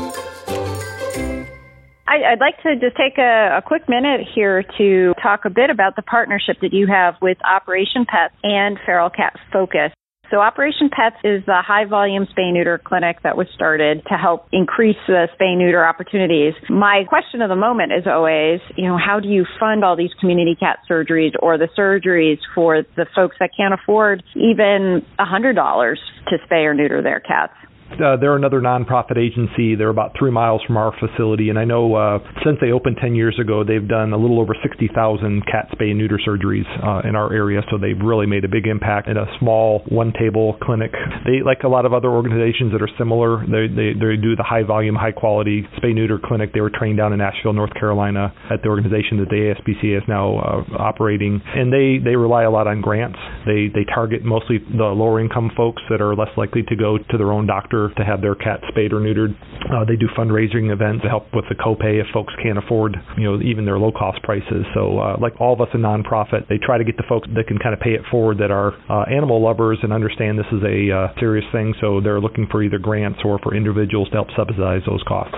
I'd 2.11 2.41
like 2.41 2.61
to 2.65 2.75
just 2.75 2.97
take 2.97 3.19
a, 3.19 3.59
a, 3.59 3.63
quick 3.63 3.89
minute 3.89 4.23
here 4.35 4.65
to 4.79 5.15
talk 5.23 5.45
a 5.45 5.51
bit 5.51 5.71
about 5.71 5.95
the 5.95 6.03
partnership 6.03 6.57
that 6.61 6.73
you 6.73 6.89
have 6.89 7.15
with 7.23 7.39
Operation 7.45 8.05
Pets 8.05 8.35
and 8.43 8.79
Feral 8.85 9.11
Cat 9.11 9.39
Focus. 9.53 9.93
So 10.29 10.39
Operation 10.39 10.91
Pets 10.91 11.17
is 11.23 11.47
the 11.47 11.63
high 11.63 11.85
volume 11.87 12.27
spay 12.27 12.53
neuter 12.53 12.79
clinic 12.79 13.19
that 13.23 13.37
was 13.37 13.47
started 13.55 14.03
to 14.11 14.15
help 14.15 14.47
increase 14.53 14.99
the 15.07 15.29
spay 15.39 15.57
neuter 15.57 15.87
opportunities. 15.87 16.55
My 16.69 17.05
question 17.09 17.43
of 17.43 17.49
the 17.49 17.57
moment 17.57 17.93
is 17.93 18.07
always, 18.07 18.61
you 18.77 18.89
know, 18.89 18.99
how 18.99 19.21
do 19.21 19.29
you 19.29 19.45
fund 19.59 19.85
all 19.85 19.97
these 19.97 20.15
community 20.19 20.57
cat 20.59 20.79
surgeries 20.91 21.33
or 21.41 21.59
the 21.59 21.69
surgeries 21.79 22.39
for 22.55 22.83
the 22.97 23.07
folks 23.15 23.37
that 23.39 23.51
can't 23.57 23.75
afford 23.75 24.23
even 24.35 25.07
a 25.19 25.25
hundred 25.25 25.55
dollars 25.55 26.01
to 26.29 26.39
spay 26.47 26.65
or 26.65 26.75
neuter 26.75 27.03
their 27.03 27.21
cats? 27.21 27.55
Uh, 27.99 28.17
they're 28.17 28.37
another 28.37 28.61
nonprofit 28.61 29.19
agency. 29.19 29.75
They're 29.75 29.91
about 29.91 30.13
three 30.19 30.31
miles 30.31 30.63
from 30.67 30.77
our 30.77 30.93
facility, 30.99 31.51
and 31.51 31.59
I 31.59 31.65
know 31.65 31.95
uh, 31.95 32.19
since 32.45 32.59
they 32.61 32.71
opened 32.71 32.99
10 33.01 33.15
years 33.15 33.39
ago, 33.41 33.65
they've 33.65 33.87
done 33.87 34.13
a 34.13 34.17
little 34.17 34.41
over 34.41 34.55
60,000 34.63 35.45
cat 35.47 35.69
spay 35.73 35.91
and 35.91 35.99
neuter 35.99 36.19
surgeries 36.27 36.69
uh, 36.87 37.07
in 37.09 37.17
our 37.17 37.33
area. 37.33 37.63
So 37.71 37.79
they've 37.79 37.99
really 37.99 38.27
made 38.27 38.45
a 38.45 38.49
big 38.49 38.67
impact 38.67 39.09
in 39.09 39.17
a 39.17 39.27
small 39.39 39.83
one-table 39.89 40.59
clinic. 40.63 40.93
They, 41.27 41.43
like 41.45 41.63
a 41.65 41.69
lot 41.69 41.85
of 41.85 41.93
other 41.93 42.09
organizations 42.09 42.73
that 42.73 42.83
are 42.83 42.91
similar, 42.97 43.45
they 43.47 43.67
they, 43.69 43.93
they 43.93 44.17
do 44.17 44.37
the 44.37 44.47
high 44.47 44.63
volume, 44.63 44.95
high 44.95 45.13
quality 45.13 45.67
spay 45.77 45.95
neuter 45.95 46.19
clinic. 46.23 46.53
They 46.53 46.61
were 46.61 46.71
trained 46.71 46.99
down 46.99 47.13
in 47.13 47.21
Asheville, 47.21 47.53
North 47.53 47.75
Carolina, 47.75 48.33
at 48.51 48.63
the 48.63 48.69
organization 48.69 49.19
that 49.19 49.29
the 49.29 49.55
ASPCA 49.55 49.99
is 49.99 50.05
now 50.09 50.39
uh, 50.39 50.77
operating, 50.79 51.41
and 51.55 51.73
they 51.73 51.99
they 52.03 52.17
rely 52.17 52.45
a 52.45 52.51
lot 52.51 52.67
on 52.67 52.81
grants. 52.81 53.19
They 53.47 53.69
they 53.73 53.85
target 53.85 54.25
mostly 54.25 54.59
the 54.59 54.85
lower 54.85 55.21
income 55.21 55.51
folks 55.57 55.83
that 55.91 56.01
are 56.01 56.15
less 56.15 56.31
likely 56.37 56.63
to 56.69 56.77
go 56.77 56.99
to 56.99 57.19
their 57.19 57.33
own 57.33 57.47
doctor 57.47 57.80
shelter 57.81 57.95
to 57.97 58.05
have 58.05 58.21
their 58.21 58.35
cat 58.35 58.61
spayed 58.69 58.93
or 58.93 59.01
neutered. 59.01 59.35
Uh, 59.73 59.85
they 59.85 59.97
do 59.97 60.07
fundraising 60.17 60.73
events 60.73 61.03
to 61.03 61.09
help 61.09 61.27
with 61.35 61.45
the 61.49 61.55
copay 61.55 62.01
if 62.01 62.07
folks 62.13 62.33
can't 62.43 62.59
afford, 62.59 62.97
you 63.17 63.25
know, 63.25 63.41
even 63.43 63.65
their 63.65 63.79
low 63.79 63.93
cost 63.93 64.23
prices. 64.23 64.65
So, 64.75 64.99
uh, 64.99 65.17
like 65.21 65.41
all 65.41 65.53
of 65.53 65.61
us, 65.61 65.69
a 65.75 65.77
nonprofit, 65.77 66.49
they 66.49 66.59
try 66.59 66.79
to 66.79 66.85
get 66.85 66.97
the 66.97 67.05
folks 67.09 67.29
that 67.35 67.47
can 67.47 67.59
kind 67.59 67.75
of 67.75 67.81
pay 67.81 67.91
it 67.91 68.03
forward 68.11 68.39
that 68.39 68.51
are 68.51 68.73
uh, 68.91 69.05
animal 69.11 69.43
lovers 69.43 69.79
and 69.83 69.93
understand 69.93 70.39
this 70.39 70.51
is 70.53 70.63
a 70.65 70.91
uh, 70.91 71.21
serious 71.21 71.45
thing. 71.53 71.75
So 71.81 72.01
they're 72.01 72.21
looking 72.21 72.47
for 72.51 72.63
either 72.63 72.79
grants 72.79 73.21
or 73.25 73.39
for 73.43 73.55
individuals 73.55 74.09
to 74.11 74.15
help 74.15 74.29
subsidize 74.37 74.83
those 74.87 75.03
costs. 75.07 75.35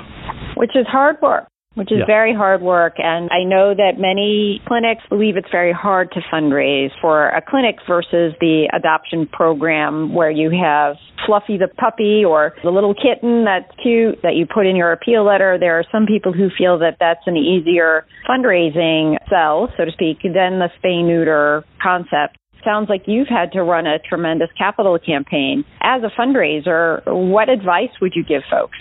Which 0.56 0.76
is 0.76 0.86
hard 0.88 1.16
work 1.22 1.51
which 1.74 1.90
is 1.90 1.98
yeah. 2.00 2.06
very 2.06 2.34
hard 2.34 2.60
work. 2.62 2.94
And 2.98 3.30
I 3.30 3.44
know 3.44 3.74
that 3.74 3.98
many 3.98 4.60
clinics 4.66 5.02
believe 5.08 5.36
it's 5.36 5.50
very 5.50 5.72
hard 5.72 6.10
to 6.12 6.20
fundraise 6.32 6.90
for 7.00 7.28
a 7.28 7.40
clinic 7.40 7.76
versus 7.88 8.34
the 8.40 8.68
adoption 8.72 9.26
program 9.26 10.14
where 10.14 10.30
you 10.30 10.50
have 10.50 10.96
Fluffy 11.26 11.56
the 11.56 11.68
puppy 11.68 12.24
or 12.24 12.52
the 12.64 12.70
little 12.70 12.94
kitten 12.94 13.44
that's 13.44 13.70
cute 13.80 14.18
that 14.22 14.34
you 14.34 14.44
put 14.44 14.66
in 14.66 14.74
your 14.74 14.92
appeal 14.92 15.24
letter. 15.24 15.56
There 15.58 15.78
are 15.78 15.84
some 15.92 16.04
people 16.06 16.32
who 16.32 16.48
feel 16.56 16.78
that 16.80 16.96
that's 16.98 17.22
an 17.26 17.36
easier 17.36 18.04
fundraising 18.28 19.16
sell, 19.30 19.68
so 19.76 19.84
to 19.84 19.92
speak, 19.92 20.18
than 20.22 20.58
the 20.58 20.68
spay 20.82 21.04
neuter 21.04 21.64
concept 21.80 22.38
sounds 22.64 22.88
like 22.88 23.02
you've 23.06 23.28
had 23.28 23.52
to 23.52 23.62
run 23.62 23.86
a 23.86 23.98
tremendous 23.98 24.48
capital 24.56 24.98
campaign. 24.98 25.64
As 25.80 26.02
a 26.02 26.20
fundraiser, 26.20 27.02
what 27.06 27.48
advice 27.48 27.90
would 28.00 28.12
you 28.14 28.24
give 28.24 28.42
folks? 28.50 28.78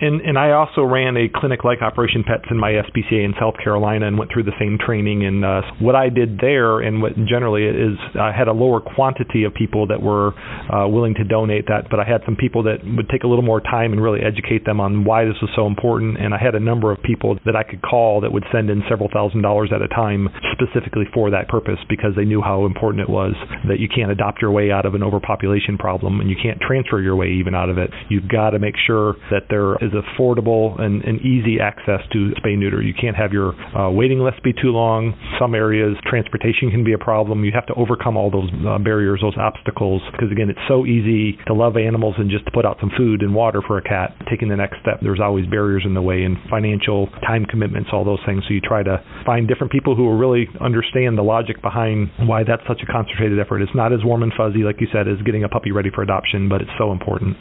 And 0.00 0.20
and 0.20 0.38
I 0.38 0.52
also 0.52 0.82
ran 0.82 1.16
a 1.16 1.28
clinic 1.28 1.64
like 1.64 1.82
Operation 1.82 2.24
Pets 2.24 2.44
in 2.50 2.58
my 2.58 2.72
SPCA 2.72 3.24
in 3.24 3.34
South 3.40 3.54
Carolina 3.62 4.06
and 4.06 4.18
went 4.18 4.30
through 4.32 4.44
the 4.44 4.56
same 4.58 4.78
training. 4.78 5.24
And 5.24 5.44
uh, 5.44 5.62
what 5.80 5.94
I 5.94 6.08
did 6.08 6.38
there, 6.38 6.80
and 6.80 7.02
what 7.02 7.12
generally 7.26 7.64
is, 7.64 7.98
I 8.18 8.32
had 8.32 8.48
a 8.48 8.52
lower 8.52 8.80
quantity 8.80 9.44
of 9.44 9.54
people 9.54 9.86
that 9.88 10.00
were 10.00 10.34
uh, 10.72 10.86
willing 10.88 11.14
to 11.14 11.24
donate 11.24 11.66
that, 11.66 11.90
but 11.90 11.98
I 11.98 12.04
had 12.04 12.22
some 12.24 12.36
people 12.36 12.62
that 12.64 12.78
would 12.84 13.08
take 13.08 13.24
a 13.24 13.26
little 13.26 13.44
more 13.44 13.60
time 13.60 13.92
and 13.92 14.02
really 14.02 14.20
educate 14.20 14.64
them 14.64 14.80
on 14.80 15.04
why 15.04 15.24
this 15.24 15.36
was 15.42 15.50
so 15.56 15.66
important. 15.66 16.18
And 16.18 16.34
I 16.34 16.38
had 16.38 16.54
a 16.54 16.60
number 16.60 16.92
of 16.92 17.02
people 17.02 17.38
that 17.44 17.56
I 17.56 17.62
could 17.62 17.82
call 17.82 18.20
that 18.20 18.32
would 18.32 18.44
send 18.52 18.70
in 18.70 18.82
several 18.88 19.08
thousand 19.12 19.42
dollars 19.42 19.70
at 19.74 19.82
a 19.82 19.88
time 19.88 20.28
specifically 20.52 21.04
for 21.12 21.30
that 21.30 21.48
purpose 21.48 21.78
because 21.88 22.14
they 22.16 22.24
knew 22.24 22.42
how 22.42 22.66
important 22.66 23.02
it 23.02 23.10
was. 23.10 23.34
That 23.68 23.80
you 23.80 23.88
can't 23.88 24.10
adopt 24.10 24.40
your 24.40 24.52
way 24.52 24.70
out 24.70 24.86
of 24.86 24.94
an 24.94 25.02
overpopulation 25.02 25.78
problem, 25.78 26.20
and 26.20 26.30
you 26.30 26.36
can't 26.40 26.60
transfer 26.60 27.00
your 27.00 27.16
way 27.16 27.28
even 27.28 27.54
out 27.54 27.68
of 27.68 27.78
it. 27.78 27.90
You've 28.08 28.28
got 28.28 28.50
to 28.50 28.58
make 28.58 28.74
sure 28.86 29.14
that 29.30 29.44
there 29.50 29.74
is 29.76 29.87
affordable 29.92 30.80
and, 30.80 31.02
and 31.04 31.20
easy 31.20 31.60
access 31.60 32.00
to 32.12 32.32
spay 32.40 32.56
neuter. 32.56 32.82
You 32.82 32.94
can't 32.94 33.16
have 33.16 33.32
your 33.32 33.54
uh, 33.76 33.90
waiting 33.90 34.20
list 34.20 34.42
be 34.42 34.52
too 34.52 34.70
long. 34.70 35.14
Some 35.38 35.54
areas 35.54 35.96
transportation 36.06 36.70
can 36.70 36.84
be 36.84 36.92
a 36.92 36.98
problem. 36.98 37.44
You 37.44 37.52
have 37.54 37.66
to 37.66 37.74
overcome 37.74 38.16
all 38.16 38.30
those 38.30 38.50
uh, 38.66 38.78
barriers, 38.78 39.20
those 39.22 39.36
obstacles, 39.38 40.02
because 40.12 40.30
again, 40.32 40.50
it's 40.50 40.66
so 40.68 40.86
easy 40.86 41.38
to 41.46 41.54
love 41.54 41.76
animals 41.76 42.14
and 42.18 42.30
just 42.30 42.44
to 42.46 42.50
put 42.50 42.64
out 42.64 42.78
some 42.80 42.90
food 42.96 43.22
and 43.22 43.34
water 43.34 43.62
for 43.66 43.78
a 43.78 43.82
cat. 43.82 44.14
Taking 44.30 44.48
the 44.48 44.56
next 44.56 44.80
step, 44.80 45.00
there's 45.02 45.20
always 45.20 45.46
barriers 45.46 45.82
in 45.84 45.94
the 45.94 46.02
way 46.02 46.22
and 46.22 46.36
financial 46.50 47.06
time 47.26 47.44
commitments, 47.44 47.90
all 47.92 48.04
those 48.04 48.22
things. 48.26 48.42
So 48.48 48.54
you 48.54 48.60
try 48.60 48.82
to 48.82 49.02
find 49.24 49.48
different 49.48 49.72
people 49.72 49.94
who 49.94 50.04
will 50.04 50.18
really 50.18 50.48
understand 50.60 51.16
the 51.16 51.22
logic 51.22 51.62
behind 51.62 52.10
why 52.26 52.44
that's 52.44 52.62
such 52.66 52.80
a 52.82 52.86
concentrated 52.90 53.38
effort. 53.38 53.62
It's 53.62 53.74
not 53.74 53.92
as 53.92 54.00
warm 54.04 54.22
and 54.22 54.32
fuzzy, 54.36 54.62
like 54.64 54.80
you 54.80 54.88
said, 54.92 55.08
as 55.08 55.20
getting 55.24 55.44
a 55.44 55.48
puppy 55.48 55.72
ready 55.72 55.90
for 55.94 56.02
adoption, 56.02 56.48
but 56.48 56.60
it's 56.60 56.74
so 56.78 56.92
important. 56.92 57.36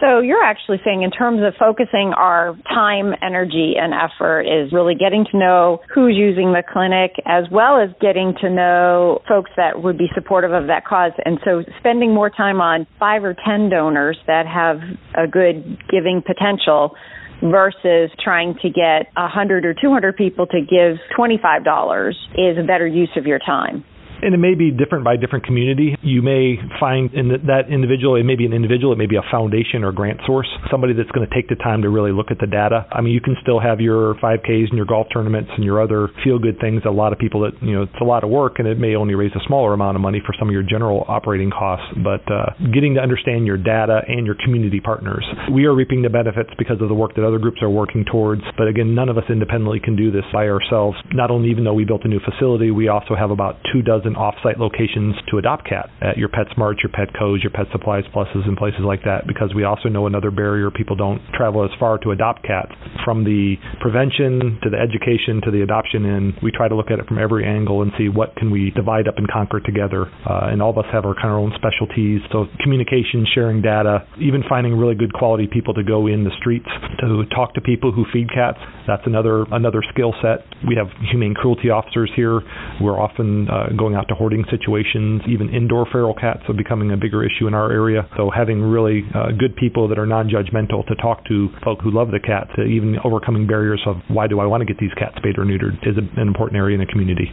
So 0.00 0.20
you're 0.20 0.42
actually 0.42 0.78
saying, 0.84 1.02
in 1.02 1.10
terms 1.10 1.40
of 1.44 1.54
focus 1.58 1.83
focusing 1.84 2.12
our 2.16 2.56
time, 2.68 3.14
energy, 3.22 3.74
and 3.78 3.92
effort 3.92 4.42
is 4.42 4.72
really 4.72 4.94
getting 4.94 5.24
to 5.30 5.38
know 5.38 5.80
who's 5.94 6.14
using 6.16 6.52
the 6.52 6.62
clinic 6.72 7.12
as 7.26 7.44
well 7.50 7.80
as 7.80 7.90
getting 8.00 8.34
to 8.40 8.50
know 8.50 9.20
folks 9.28 9.50
that 9.56 9.82
would 9.82 9.98
be 9.98 10.06
supportive 10.14 10.52
of 10.52 10.66
that 10.68 10.84
cause. 10.84 11.12
And 11.24 11.38
so 11.44 11.62
spending 11.78 12.14
more 12.14 12.30
time 12.30 12.60
on 12.60 12.86
five 12.98 13.24
or 13.24 13.34
10 13.34 13.70
donors 13.70 14.18
that 14.26 14.46
have 14.46 14.78
a 15.14 15.28
good 15.28 15.78
giving 15.90 16.22
potential 16.24 16.94
versus 17.42 18.10
trying 18.22 18.54
to 18.62 18.68
get 18.68 19.12
100 19.16 19.64
or 19.64 19.74
200 19.74 20.16
people 20.16 20.46
to 20.46 20.60
give 20.60 20.98
$25 21.18 22.08
is 22.34 22.58
a 22.58 22.66
better 22.66 22.86
use 22.86 23.10
of 23.16 23.26
your 23.26 23.38
time 23.38 23.84
and 24.22 24.34
it 24.34 24.38
may 24.38 24.54
be 24.54 24.70
different 24.70 25.04
by 25.04 25.16
different 25.16 25.44
community. 25.44 25.96
You 26.02 26.22
may 26.22 26.56
find 26.80 27.12
in 27.14 27.28
that 27.46 27.70
individual, 27.70 28.16
it 28.16 28.24
may 28.24 28.36
be 28.36 28.46
an 28.46 28.52
individual, 28.52 28.92
it 28.92 28.98
may 28.98 29.06
be 29.06 29.16
a 29.16 29.26
foundation 29.30 29.84
or 29.84 29.92
grant 29.92 30.20
source, 30.26 30.48
somebody 30.70 30.92
that's 30.94 31.10
going 31.10 31.26
to 31.28 31.34
take 31.34 31.48
the 31.48 31.56
time 31.56 31.82
to 31.82 31.90
really 31.90 32.12
look 32.12 32.30
at 32.30 32.38
the 32.38 32.46
data. 32.46 32.86
I 32.92 33.00
mean, 33.00 33.12
you 33.12 33.20
can 33.20 33.36
still 33.42 33.60
have 33.60 33.80
your 33.80 34.14
5Ks 34.16 34.68
and 34.70 34.76
your 34.76 34.86
golf 34.86 35.06
tournaments 35.12 35.50
and 35.54 35.64
your 35.64 35.82
other 35.82 36.08
feel 36.22 36.38
good 36.38 36.60
things. 36.60 36.82
A 36.84 36.90
lot 36.90 37.12
of 37.12 37.18
people 37.18 37.40
that, 37.42 37.60
you 37.62 37.74
know, 37.74 37.82
it's 37.82 38.00
a 38.00 38.04
lot 38.04 38.24
of 38.24 38.30
work 38.30 38.58
and 38.58 38.68
it 38.68 38.78
may 38.78 38.94
only 38.94 39.14
raise 39.14 39.32
a 39.34 39.44
smaller 39.46 39.72
amount 39.72 39.96
of 39.96 40.02
money 40.02 40.22
for 40.24 40.34
some 40.38 40.48
of 40.48 40.52
your 40.52 40.62
general 40.62 41.04
operating 41.08 41.50
costs, 41.50 41.86
but 42.02 42.22
uh, 42.30 42.52
getting 42.72 42.94
to 42.94 43.00
understand 43.00 43.46
your 43.46 43.56
data 43.56 44.00
and 44.06 44.26
your 44.26 44.36
community 44.44 44.80
partners. 44.80 45.24
We 45.52 45.64
are 45.66 45.74
reaping 45.74 46.02
the 46.02 46.10
benefits 46.10 46.50
because 46.58 46.80
of 46.80 46.88
the 46.88 46.94
work 46.94 47.14
that 47.16 47.26
other 47.26 47.38
groups 47.38 47.62
are 47.62 47.70
working 47.70 48.04
towards, 48.04 48.42
but 48.56 48.68
again, 48.68 48.94
none 48.94 49.08
of 49.08 49.18
us 49.18 49.24
independently 49.28 49.80
can 49.80 49.96
do 49.96 50.10
this 50.10 50.24
by 50.32 50.48
ourselves. 50.48 50.96
Not 51.12 51.30
only 51.30 51.50
even 51.50 51.64
though 51.64 51.74
we 51.74 51.84
built 51.84 52.04
a 52.04 52.08
new 52.08 52.20
facility, 52.20 52.70
we 52.70 52.88
also 52.88 53.14
have 53.14 53.30
about 53.30 53.56
two 53.72 53.82
dozen 53.82 54.03
off-site 54.12 54.60
locations 54.60 55.16
to 55.30 55.38
adopt 55.38 55.68
cat 55.68 55.88
at 56.04 56.16
your 56.20 56.28
PetSmart, 56.28 56.84
your 56.84 56.92
Petco's, 56.92 57.42
your 57.42 57.50
Pet 57.50 57.66
Supplies 57.72 58.04
Pluses, 58.14 58.44
and 58.46 58.56
places 58.56 58.84
like 58.84 59.00
that. 59.04 59.26
Because 59.26 59.56
we 59.56 59.64
also 59.64 59.88
know 59.88 60.06
another 60.06 60.30
barrier: 60.30 60.70
people 60.70 60.96
don't 60.96 61.20
travel 61.32 61.64
as 61.64 61.70
far 61.80 61.96
to 61.98 62.10
adopt 62.10 62.44
cats. 62.44 62.72
From 63.04 63.24
the 63.24 63.56
prevention 63.80 64.60
to 64.62 64.68
the 64.68 64.76
education 64.76 65.40
to 65.44 65.50
the 65.50 65.62
adoption 65.62 66.04
in, 66.04 66.34
we 66.42 66.52
try 66.52 66.68
to 66.68 66.76
look 66.76 66.90
at 66.90 66.98
it 66.98 67.06
from 67.06 67.18
every 67.18 67.46
angle 67.46 67.82
and 67.82 67.90
see 67.96 68.08
what 68.08 68.36
can 68.36 68.50
we 68.50 68.70
divide 68.70 69.08
up 69.08 69.16
and 69.16 69.28
conquer 69.28 69.60
together. 69.60 70.06
Uh, 70.28 70.52
and 70.52 70.60
all 70.60 70.70
of 70.70 70.78
us 70.78 70.86
have 70.92 71.04
our 71.04 71.14
kind 71.14 71.32
of 71.32 71.40
own 71.40 71.52
specialties. 71.56 72.20
So 72.30 72.46
communication, 72.62 73.26
sharing 73.34 73.62
data, 73.62 74.06
even 74.20 74.42
finding 74.48 74.76
really 74.76 74.94
good 74.94 75.12
quality 75.12 75.48
people 75.50 75.74
to 75.74 75.82
go 75.82 76.06
in 76.06 76.24
the 76.24 76.30
streets 76.38 76.68
to 77.00 77.24
talk 77.34 77.54
to 77.54 77.60
people 77.60 77.92
who 77.92 78.04
feed 78.12 78.28
cats. 78.28 78.58
That's 78.86 79.02
another 79.06 79.44
another 79.52 79.82
skill 79.92 80.14
set. 80.20 80.44
We 80.66 80.76
have 80.76 80.88
humane 81.10 81.34
cruelty 81.34 81.70
officers 81.70 82.10
here. 82.16 82.40
We're 82.80 83.00
often 83.00 83.48
uh, 83.48 83.68
going 83.76 83.93
out 83.94 84.08
to 84.08 84.14
hoarding 84.14 84.44
situations. 84.50 85.22
Even 85.28 85.52
indoor 85.54 85.86
feral 85.90 86.14
cats 86.14 86.40
are 86.48 86.54
becoming 86.54 86.92
a 86.92 86.96
bigger 86.96 87.24
issue 87.24 87.46
in 87.46 87.54
our 87.54 87.70
area. 87.70 88.08
So 88.16 88.30
having 88.30 88.60
really 88.60 89.02
uh, 89.14 89.32
good 89.38 89.56
people 89.56 89.88
that 89.88 89.98
are 89.98 90.06
non-judgmental 90.06 90.86
to 90.86 90.94
talk 90.96 91.24
to 91.26 91.48
folk 91.64 91.80
who 91.82 91.90
love 91.90 92.10
the 92.10 92.20
cat, 92.20 92.48
to 92.56 92.62
even 92.62 92.96
overcoming 93.04 93.46
barriers 93.46 93.82
of 93.86 93.96
why 94.08 94.26
do 94.26 94.40
I 94.40 94.46
want 94.46 94.60
to 94.60 94.66
get 94.66 94.78
these 94.78 94.94
cats 94.98 95.14
spayed 95.16 95.38
or 95.38 95.44
neutered, 95.44 95.78
is 95.86 95.96
an 95.96 96.10
important 96.18 96.56
area 96.58 96.74
in 96.74 96.80
the 96.80 96.90
community. 96.90 97.32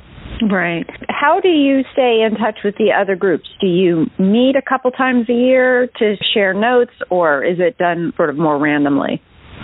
Right. 0.50 0.88
How 1.10 1.39
do 1.39 1.50
you 1.50 1.82
stay 1.93 2.26
in 2.26 2.38
touch 2.38 2.60
with 2.63 2.76
the 2.78 2.91
other 3.00 3.15
groups? 3.15 3.47
Do 3.60 3.67
you 3.67 4.06
meet 4.17 4.56
a 4.56 4.62
couple 4.67 4.89
times 4.91 5.30
a 5.30 5.34
year 5.34 5.88
to 6.00 6.15
share 6.34 6.54
notes, 6.54 6.93
or 7.10 7.43
is 7.43 7.58
it 7.60 7.78
done 7.78 8.13
sort 8.15 8.30
of 8.30 8.38
more 8.38 8.58
randomly? 8.58 9.21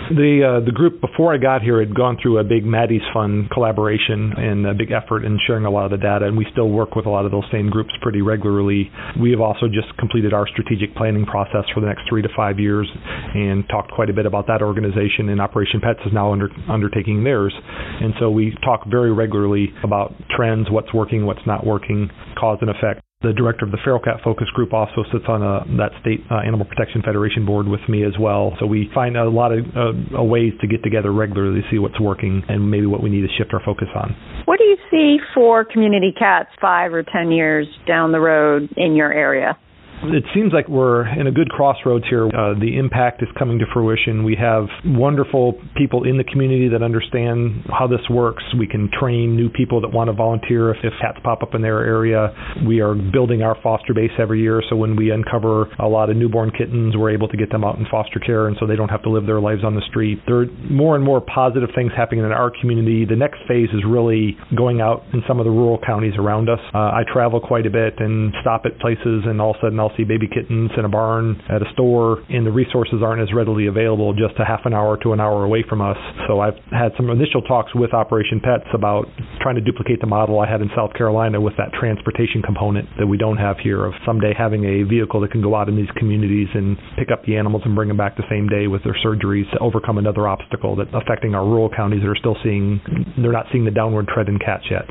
The 0.08 0.40
uh, 0.40 0.64
the 0.64 0.72
group 0.72 1.02
before 1.02 1.34
I 1.34 1.36
got 1.36 1.60
here 1.60 1.80
had 1.80 1.94
gone 1.94 2.16
through 2.22 2.38
a 2.38 2.44
big 2.44 2.64
Maddie's 2.64 3.04
Fund 3.12 3.50
collaboration 3.50 4.32
and 4.36 4.66
a 4.66 4.72
big 4.72 4.90
effort 4.90 5.22
in 5.22 5.38
sharing 5.46 5.66
a 5.66 5.70
lot 5.70 5.84
of 5.84 5.90
the 5.90 5.98
data, 5.98 6.24
and 6.24 6.34
we 6.34 6.46
still 6.50 6.70
work 6.70 6.96
with 6.96 7.04
a 7.04 7.10
lot 7.10 7.26
of 7.26 7.30
those 7.30 7.44
same 7.52 7.68
groups 7.68 7.92
pretty 8.00 8.22
regularly. 8.22 8.90
We 9.20 9.30
have 9.32 9.40
also 9.40 9.68
just 9.68 9.94
completed 9.98 10.32
our 10.32 10.48
strategic 10.48 10.96
planning 10.96 11.26
process 11.26 11.64
for 11.74 11.80
the 11.80 11.86
next 11.86 12.08
three 12.08 12.22
to 12.22 12.28
five 12.34 12.58
years, 12.58 12.88
and 13.34 13.68
talked 13.68 13.90
quite 13.92 14.08
a 14.08 14.14
bit 14.14 14.24
about 14.24 14.46
that 14.46 14.62
organization. 14.62 15.28
And 15.28 15.42
Operation 15.42 15.80
Pets 15.80 16.00
is 16.06 16.12
now 16.12 16.32
under, 16.32 16.48
undertaking 16.70 17.22
theirs, 17.22 17.52
and 17.56 18.14
so 18.18 18.30
we 18.30 18.56
talk 18.64 18.86
very 18.88 19.12
regularly 19.12 19.74
about 19.84 20.14
trends, 20.34 20.70
what's 20.70 20.92
working, 20.94 21.26
what's 21.26 21.46
not 21.46 21.66
working, 21.66 22.08
cause 22.38 22.58
and 22.62 22.70
effect. 22.70 23.02
The 23.20 23.32
director 23.32 23.64
of 23.64 23.72
the 23.72 23.78
Feral 23.82 23.98
Cat 23.98 24.20
Focus 24.22 24.46
Group 24.54 24.72
also 24.72 25.02
sits 25.10 25.24
on 25.26 25.42
a, 25.42 25.66
that 25.76 25.90
state 26.00 26.22
uh, 26.30 26.36
Animal 26.36 26.64
Protection 26.64 27.02
Federation 27.02 27.44
board 27.44 27.66
with 27.66 27.80
me 27.88 28.04
as 28.04 28.12
well. 28.16 28.54
So 28.60 28.66
we 28.66 28.88
find 28.94 29.16
a 29.16 29.28
lot 29.28 29.50
of 29.50 29.66
uh, 29.74 30.22
ways 30.22 30.52
to 30.60 30.68
get 30.68 30.84
together 30.84 31.12
regularly 31.12 31.60
to 31.60 31.66
see 31.68 31.80
what's 31.80 31.98
working 31.98 32.44
and 32.48 32.70
maybe 32.70 32.86
what 32.86 33.02
we 33.02 33.10
need 33.10 33.22
to 33.22 33.34
shift 33.36 33.52
our 33.52 33.60
focus 33.64 33.88
on. 33.92 34.14
What 34.44 34.60
do 34.60 34.64
you 34.66 34.76
see 34.88 35.16
for 35.34 35.64
community 35.64 36.14
cats 36.16 36.50
five 36.60 36.92
or 36.92 37.02
ten 37.02 37.32
years 37.32 37.66
down 37.88 38.12
the 38.12 38.20
road 38.20 38.68
in 38.76 38.94
your 38.94 39.12
area? 39.12 39.58
It 40.04 40.24
seems 40.32 40.52
like 40.52 40.68
we're 40.68 41.06
in 41.08 41.26
a 41.26 41.32
good 41.32 41.48
crossroads 41.48 42.04
here. 42.08 42.26
Uh, 42.26 42.54
the 42.58 42.78
impact 42.78 43.22
is 43.22 43.28
coming 43.38 43.58
to 43.58 43.64
fruition. 43.72 44.22
We 44.24 44.36
have 44.36 44.66
wonderful 44.84 45.54
people 45.76 46.04
in 46.04 46.16
the 46.16 46.24
community 46.24 46.68
that 46.68 46.82
understand 46.82 47.64
how 47.68 47.88
this 47.88 48.00
works. 48.08 48.44
We 48.58 48.66
can 48.66 48.90
train 48.98 49.34
new 49.34 49.48
people 49.50 49.80
that 49.80 49.88
want 49.88 50.08
to 50.08 50.12
volunteer 50.14 50.70
if, 50.70 50.78
if 50.84 50.92
cats 51.00 51.18
pop 51.24 51.42
up 51.42 51.54
in 51.54 51.62
their 51.62 51.84
area. 51.84 52.32
We 52.66 52.80
are 52.80 52.94
building 52.94 53.42
our 53.42 53.56
foster 53.60 53.92
base 53.92 54.12
every 54.18 54.40
year, 54.40 54.62
so 54.70 54.76
when 54.76 54.94
we 54.94 55.10
uncover 55.10 55.64
a 55.78 55.88
lot 55.88 56.10
of 56.10 56.16
newborn 56.16 56.52
kittens, 56.56 56.96
we're 56.96 57.10
able 57.10 57.28
to 57.28 57.36
get 57.36 57.50
them 57.50 57.64
out 57.64 57.78
in 57.78 57.86
foster 57.90 58.20
care, 58.20 58.46
and 58.46 58.56
so 58.60 58.66
they 58.66 58.76
don't 58.76 58.90
have 58.90 59.02
to 59.02 59.10
live 59.10 59.26
their 59.26 59.40
lives 59.40 59.64
on 59.64 59.74
the 59.74 59.82
street. 59.90 60.22
There 60.26 60.42
are 60.42 60.46
more 60.70 60.94
and 60.94 61.04
more 61.04 61.20
positive 61.20 61.70
things 61.74 61.90
happening 61.96 62.24
in 62.24 62.30
our 62.30 62.52
community. 62.60 63.04
The 63.04 63.16
next 63.16 63.38
phase 63.48 63.68
is 63.70 63.82
really 63.86 64.36
going 64.56 64.80
out 64.80 65.02
in 65.12 65.22
some 65.26 65.40
of 65.40 65.44
the 65.44 65.50
rural 65.50 65.78
counties 65.84 66.14
around 66.18 66.48
us. 66.48 66.60
Uh, 66.72 66.78
I 66.94 67.02
travel 67.12 67.40
quite 67.40 67.66
a 67.66 67.70
bit 67.70 67.94
and 67.98 68.32
stop 68.40 68.62
at 68.64 68.78
places, 68.78 69.24
and 69.26 69.40
all 69.40 69.50
of 69.50 69.56
a 69.56 69.66
sudden 69.66 69.80
I'll 69.80 69.87
I'll 69.88 69.96
see 69.96 70.04
baby 70.04 70.28
kittens 70.28 70.70
in 70.76 70.84
a 70.84 70.88
barn 70.88 71.40
at 71.48 71.62
a 71.62 71.68
store, 71.72 72.20
and 72.28 72.44
the 72.46 72.52
resources 72.52 73.00
aren't 73.02 73.22
as 73.22 73.32
readily 73.32 73.66
available 73.66 74.12
just 74.12 74.38
a 74.38 74.44
half 74.44 74.60
an 74.64 74.74
hour 74.74 74.98
to 75.02 75.12
an 75.12 75.20
hour 75.20 75.44
away 75.44 75.64
from 75.66 75.80
us. 75.80 75.96
So 76.28 76.40
I've 76.40 76.60
had 76.70 76.92
some 76.96 77.08
initial 77.08 77.40
talks 77.42 77.74
with 77.74 77.94
Operation 77.94 78.40
Pets 78.40 78.68
about 78.74 79.06
trying 79.40 79.54
to 79.54 79.62
duplicate 79.62 80.00
the 80.00 80.06
model 80.06 80.40
I 80.40 80.50
had 80.50 80.60
in 80.60 80.68
South 80.76 80.92
Carolina 80.92 81.40
with 81.40 81.56
that 81.56 81.72
transportation 81.72 82.42
component 82.42 82.88
that 82.98 83.06
we 83.06 83.16
don't 83.16 83.38
have 83.38 83.56
here 83.58 83.84
of 83.84 83.94
someday 84.04 84.34
having 84.36 84.64
a 84.64 84.82
vehicle 84.84 85.20
that 85.20 85.30
can 85.30 85.40
go 85.40 85.54
out 85.54 85.68
in 85.68 85.76
these 85.76 85.90
communities 85.96 86.48
and 86.52 86.76
pick 86.98 87.08
up 87.10 87.24
the 87.24 87.36
animals 87.36 87.62
and 87.64 87.74
bring 87.74 87.88
them 87.88 87.96
back 87.96 88.16
the 88.16 88.28
same 88.28 88.46
day 88.48 88.66
with 88.66 88.84
their 88.84 88.96
surgeries 89.04 89.50
to 89.52 89.58
overcome 89.60 89.96
another 89.96 90.28
obstacle 90.28 90.76
that's 90.76 90.92
affecting 90.92 91.34
our 91.34 91.44
rural 91.44 91.70
counties 91.74 92.02
that 92.02 92.08
are 92.08 92.16
still 92.16 92.36
seeing 92.44 92.80
they're 93.16 93.32
not 93.32 93.46
seeing 93.52 93.64
the 93.64 93.70
downward 93.70 94.06
trend 94.08 94.28
in 94.28 94.38
cats 94.38 94.64
yet. 94.70 94.84